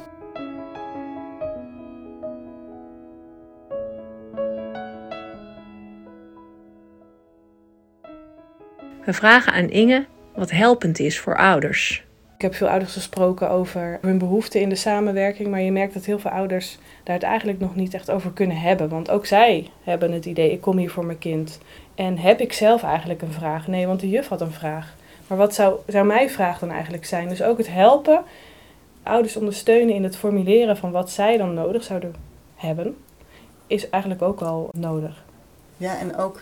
We 9.05 9.13
vragen 9.13 9.53
aan 9.53 9.69
Inge 9.69 10.05
wat 10.35 10.51
helpend 10.51 10.99
is 10.99 11.19
voor 11.19 11.37
ouders. 11.37 12.04
Ik 12.35 12.41
heb 12.41 12.55
veel 12.55 12.69
ouders 12.69 12.93
gesproken 12.93 13.49
over 13.49 13.97
hun 14.01 14.17
behoeften 14.17 14.61
in 14.61 14.69
de 14.69 14.75
samenwerking, 14.75 15.49
maar 15.49 15.61
je 15.61 15.71
merkt 15.71 15.93
dat 15.93 16.05
heel 16.05 16.19
veel 16.19 16.31
ouders 16.31 16.77
daar 17.03 17.15
het 17.15 17.23
eigenlijk 17.23 17.59
nog 17.59 17.75
niet 17.75 17.93
echt 17.93 18.11
over 18.11 18.31
kunnen 18.31 18.57
hebben. 18.57 18.89
Want 18.89 19.09
ook 19.11 19.25
zij 19.25 19.69
hebben 19.83 20.11
het 20.11 20.25
idee, 20.25 20.51
ik 20.51 20.61
kom 20.61 20.77
hier 20.77 20.89
voor 20.89 21.05
mijn 21.05 21.17
kind. 21.17 21.59
En 21.95 22.17
heb 22.17 22.39
ik 22.39 22.53
zelf 22.53 22.83
eigenlijk 22.83 23.21
een 23.21 23.31
vraag? 23.31 23.67
Nee, 23.67 23.87
want 23.87 23.99
de 23.99 24.09
juf 24.09 24.27
had 24.27 24.41
een 24.41 24.51
vraag. 24.51 24.95
Maar 25.27 25.37
wat 25.37 25.53
zou, 25.53 25.79
zou 25.87 26.05
mijn 26.05 26.29
vraag 26.29 26.59
dan 26.59 26.71
eigenlijk 26.71 27.05
zijn? 27.05 27.29
Dus 27.29 27.43
ook 27.43 27.57
het 27.57 27.71
helpen, 27.71 28.23
ouders 29.03 29.35
ondersteunen 29.35 29.95
in 29.95 30.03
het 30.03 30.17
formuleren 30.17 30.77
van 30.77 30.91
wat 30.91 31.11
zij 31.11 31.37
dan 31.37 31.53
nodig 31.53 31.83
zouden 31.83 32.15
hebben, 32.55 32.97
is 33.67 33.89
eigenlijk 33.89 34.21
ook 34.21 34.41
al 34.41 34.69
nodig. 34.71 35.23
Ja, 35.77 35.99
en 35.99 36.17
ook 36.17 36.41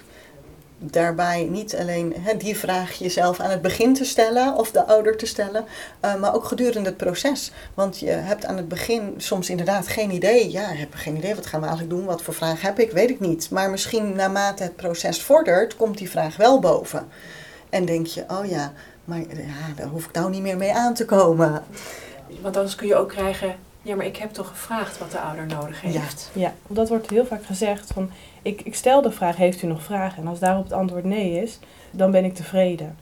daarbij 0.92 1.48
niet 1.50 1.76
alleen 1.76 2.16
hè, 2.20 2.38
die 2.38 2.58
vraag 2.58 2.94
jezelf 2.94 3.40
aan 3.40 3.50
het 3.50 3.62
begin 3.62 3.94
te 3.94 4.06
stellen 4.06 4.56
of 4.56 4.72
de 4.72 4.86
ouder 4.86 5.18
te 5.18 5.26
stellen, 5.26 5.66
eh, 6.00 6.16
maar 6.16 6.36
ook 6.36 6.46
gedurende 6.46 6.90
het 6.90 6.98
proces. 6.98 7.52
Want 7.74 8.00
je 8.00 8.10
hebt 8.10 8.46
aan 8.46 8.58
het 8.58 8.68
begin 8.68 9.14
soms 9.18 9.50
inderdaad 9.50 9.88
geen 9.88 10.12
idee. 10.12 10.52
Ja, 10.52 10.72
ik 10.72 10.80
heb 10.80 10.94
geen 10.94 11.16
idee, 11.18 11.36
wat 11.36 11.46
gaan 11.46 11.60
we 11.60 11.66
eigenlijk 11.68 11.98
doen? 11.98 12.06
Wat 12.06 12.22
voor 12.22 12.34
vraag 12.34 12.62
heb 12.62 12.80
ik? 12.80 12.92
Weet 12.92 13.10
ik 13.10 13.20
niet. 13.20 13.50
Maar 13.50 13.70
misschien 13.70 14.16
naarmate 14.16 14.64
het 14.64 14.76
proces 14.76 15.22
vordert, 15.22 15.76
komt 15.76 15.98
die 15.98 16.10
vraag 16.10 16.36
wel 16.36 16.60
boven. 16.60 17.08
En 17.70 17.86
denk 17.86 18.06
je, 18.06 18.24
oh 18.28 18.46
ja, 18.46 18.74
maar 19.06 19.20
ja, 19.20 19.74
daar 19.76 19.88
hoef 19.88 20.06
ik 20.06 20.14
nou 20.14 20.30
niet 20.30 20.42
meer 20.42 20.58
mee 20.58 20.74
aan 20.74 20.94
te 20.94 21.06
komen. 21.06 21.64
Want 22.42 22.58
anders 22.58 22.76
kun 22.76 22.88
je 22.88 22.96
ook 22.96 23.10
krijgen, 23.10 23.56
ja, 23.84 23.96
maar 23.96 24.06
ik 24.06 24.18
heb 24.18 24.32
toch 24.32 24.48
gevraagd 24.48 24.98
wat 24.98 25.12
de 25.12 25.20
ouder 25.20 25.46
nodig 25.46 25.82
heeft. 25.82 26.32
Ja, 26.34 26.54
want 26.62 26.76
dat 26.76 26.90
wordt 26.90 27.10
heel 27.10 27.26
vaak 27.26 27.46
gezegd 27.46 27.92
van, 27.94 28.10
ik, 28.42 28.62
ik 28.62 28.76
stel 28.76 29.02
de 29.02 29.12
vraag, 29.12 29.36
heeft 29.36 29.62
u 29.62 29.68
nog 29.68 29.84
vragen? 29.84 30.22
En 30.22 30.28
als 30.28 30.40
daarop 30.40 30.64
het 30.64 30.74
antwoord 30.74 31.04
nee 31.04 31.42
is, 31.42 31.60
dan 31.92 32.12
ben 32.12 32.26
ik 32.26 32.34
tevreden. 32.34 32.98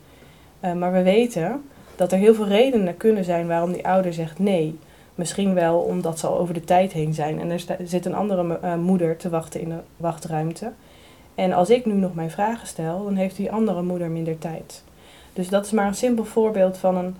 Eh, 0.60 0.72
maar 0.72 0.92
we 0.92 1.02
weten 1.02 1.62
dat 1.96 2.12
er 2.12 2.18
heel 2.18 2.34
veel 2.34 2.46
redenen 2.46 2.96
kunnen 2.96 3.24
zijn 3.24 3.46
waarom 3.46 3.72
die 3.72 3.86
ouder 3.86 4.12
zegt 4.12 4.38
nee. 4.38 4.78
Misschien 5.14 5.54
wel 5.54 5.78
omdat 5.78 6.18
ze 6.18 6.26
al 6.26 6.38
over 6.38 6.54
de 6.54 6.64
tijd 6.64 6.92
heen 6.92 7.14
zijn 7.14 7.40
en 7.40 7.50
er 7.50 7.64
zit 7.84 8.06
een 8.06 8.14
andere 8.14 8.58
eh, 8.58 8.74
moeder 8.74 9.16
te 9.16 9.28
wachten 9.28 9.60
in 9.60 9.68
de 9.68 9.78
wachtruimte. 9.96 10.72
En 11.34 11.52
als 11.52 11.70
ik 11.70 11.86
nu 11.86 11.92
nog 11.92 12.14
mijn 12.14 12.30
vragen 12.30 12.66
stel, 12.66 13.04
dan 13.04 13.14
heeft 13.14 13.36
die 13.36 13.52
andere 13.52 13.82
moeder 13.82 14.10
minder 14.10 14.38
tijd. 14.38 14.82
Dus 15.32 15.48
dat 15.48 15.64
is 15.64 15.70
maar 15.70 15.86
een 15.86 15.94
simpel 15.94 16.24
voorbeeld 16.24 16.78
van 16.78 16.96
een 16.96 17.16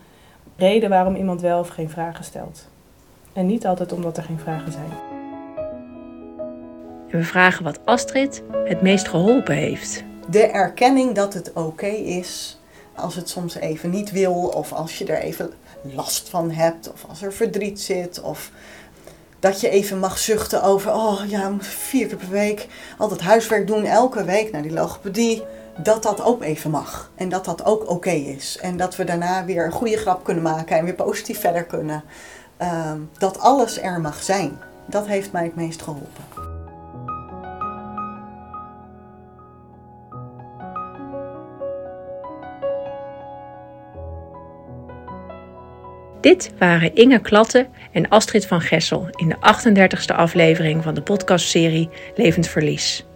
reden 0.57 0.91
waarom 0.91 1.15
iemand 1.15 1.41
wel 1.41 1.59
of 1.59 1.69
geen 1.69 1.91
vragen 1.91 2.25
stelt. 2.25 2.71
En 3.33 3.47
niet 3.47 3.67
altijd 3.67 3.93
omdat 3.93 4.17
er 4.17 4.23
geen 4.23 4.39
vragen 4.39 4.73
zijn. 4.73 4.93
En 7.09 7.19
we 7.19 7.25
vragen 7.25 7.65
wat 7.65 7.79
Astrid 7.85 8.43
het 8.65 8.83
meest 8.83 9.09
geholpen 9.09 9.55
heeft. 9.55 10.05
de 10.29 10.47
erkenning 10.47 11.15
dat 11.15 11.35
het 11.35 11.53
oké 11.53 11.87
is 11.87 12.61
als 12.95 13.15
het 13.15 13.29
soms 13.29 13.55
even 13.55 13.91
niet 13.91 14.11
wil, 14.11 14.35
of 14.35 14.73
als 14.73 14.99
je 14.99 15.05
er 15.05 15.21
even 15.21 15.53
last 15.83 16.29
van 16.29 16.51
hebt, 16.51 16.93
of 16.93 17.05
als 17.09 17.23
er 17.23 17.33
verdriet 17.33 17.81
zit, 17.81 18.21
of 18.21 18.51
dat 19.39 19.61
je 19.61 19.69
even 19.69 19.99
mag 19.99 20.19
zuchten 20.19 20.63
over, 20.63 20.93
oh 20.93 21.21
ja, 21.27 21.53
vier 21.59 22.07
keer 22.07 22.17
per 22.17 22.29
week 22.29 22.67
altijd 22.99 23.21
huiswerk 23.21 23.67
doen, 23.67 23.85
elke 23.85 24.25
week 24.25 24.53
naar 24.53 24.63
die 24.63 24.73
logopedie. 24.73 25.43
dat 25.77 26.03
dat 26.03 26.23
ook 26.23 26.43
even 26.43 26.71
mag. 26.71 27.11
En 27.15 27.29
dat 27.29 27.45
dat 27.45 27.65
ook 27.65 27.91
oké 27.91 28.11
is. 28.11 28.59
En 28.61 28.77
dat 28.77 28.97
we 28.97 29.05
daarna 29.05 29.45
weer 29.45 29.65
een 29.65 29.73
goede 29.73 29.97
grap 29.97 30.25
kunnen 30.25 30.43
maken 30.43 30.77
en 30.77 30.85
weer 30.85 30.95
positief 30.95 31.41
verder 31.41 31.65
kunnen. 31.65 32.05
Ehm, 32.57 32.99
dat 33.19 33.39
alles 33.39 33.81
er 33.81 34.01
mag 34.01 34.23
zijn. 34.23 34.59
Dat 34.87 35.07
heeft 35.07 35.33
mij 35.33 35.45
het 35.45 35.57
meest 35.57 35.83
geholpen. 35.83 36.25
Dit 46.23 46.53
waren 46.59 46.95
Inge 46.95 47.19
Klatte 47.19 47.67
en 47.93 48.09
Astrid 48.09 48.47
van 48.47 48.61
Gessel 48.61 49.09
in 49.11 49.29
de 49.29 49.37
38e 49.41 50.17
aflevering 50.17 50.83
van 50.83 50.95
de 50.95 51.03
podcastserie 51.03 51.89
Levend 52.15 52.49
Verlies. 52.49 53.07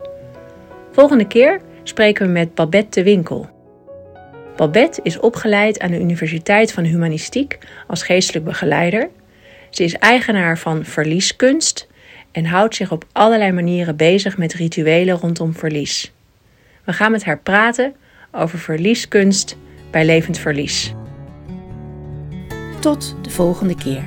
Volgende 0.93 1.27
keer 1.27 1.61
spreken 1.83 2.27
we 2.27 2.33
met 2.33 2.55
Babette 2.55 3.01
de 3.01 3.03
Winkel. 3.03 3.49
Babette 4.57 5.01
is 5.03 5.19
opgeleid 5.19 5.81
aan 5.81 5.91
de 5.91 6.01
Universiteit 6.01 6.73
van 6.73 6.85
Humanistiek 6.85 7.59
als 7.87 8.03
geestelijk 8.03 8.45
begeleider. 8.45 9.09
Ze 9.77 9.85
is 9.85 9.95
eigenaar 9.95 10.59
van 10.59 10.85
Verlieskunst 10.85 11.87
en 12.33 12.45
houdt 12.45 12.75
zich 12.75 12.93
op 12.93 13.05
allerlei 13.13 13.53
manieren 13.53 13.97
bezig 13.97 14.39
met 14.39 14.55
rituelen 14.55 15.19
rondom 15.19 15.55
verlies. 15.55 16.13
We 16.85 16.93
gaan 16.93 17.11
met 17.11 17.25
haar 17.25 17.39
praten 17.39 17.95
over 18.33 18.59
verlieskunst 18.59 19.57
bij 19.91 20.05
Levend 20.05 20.39
Verlies. 20.39 20.93
Tot 22.81 23.17
de 23.23 23.31
volgende 23.31 23.75
keer. 23.75 24.05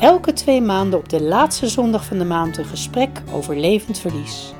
Elke 0.00 0.32
twee 0.32 0.60
maanden 0.60 0.98
op 0.98 1.08
de 1.08 1.22
laatste 1.22 1.68
zondag 1.68 2.04
van 2.04 2.18
de 2.18 2.24
maand 2.24 2.58
een 2.58 2.64
gesprek 2.64 3.22
over 3.32 3.56
levend 3.56 3.98
verlies. 3.98 4.52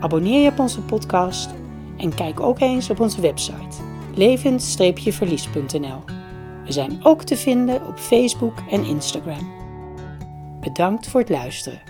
Abonneer 0.00 0.42
je 0.42 0.50
op 0.50 0.58
onze 0.58 0.80
podcast 0.80 1.50
en 1.98 2.14
kijk 2.14 2.40
ook 2.40 2.60
eens 2.60 2.90
op 2.90 3.00
onze 3.00 3.20
website 3.20 3.76
levend-verlies.nl. 4.14 6.19
We 6.70 6.76
zijn 6.76 7.04
ook 7.04 7.22
te 7.22 7.36
vinden 7.36 7.86
op 7.86 7.98
Facebook 7.98 8.58
en 8.70 8.84
Instagram. 8.84 9.52
Bedankt 10.60 11.08
voor 11.08 11.20
het 11.20 11.28
luisteren. 11.28 11.89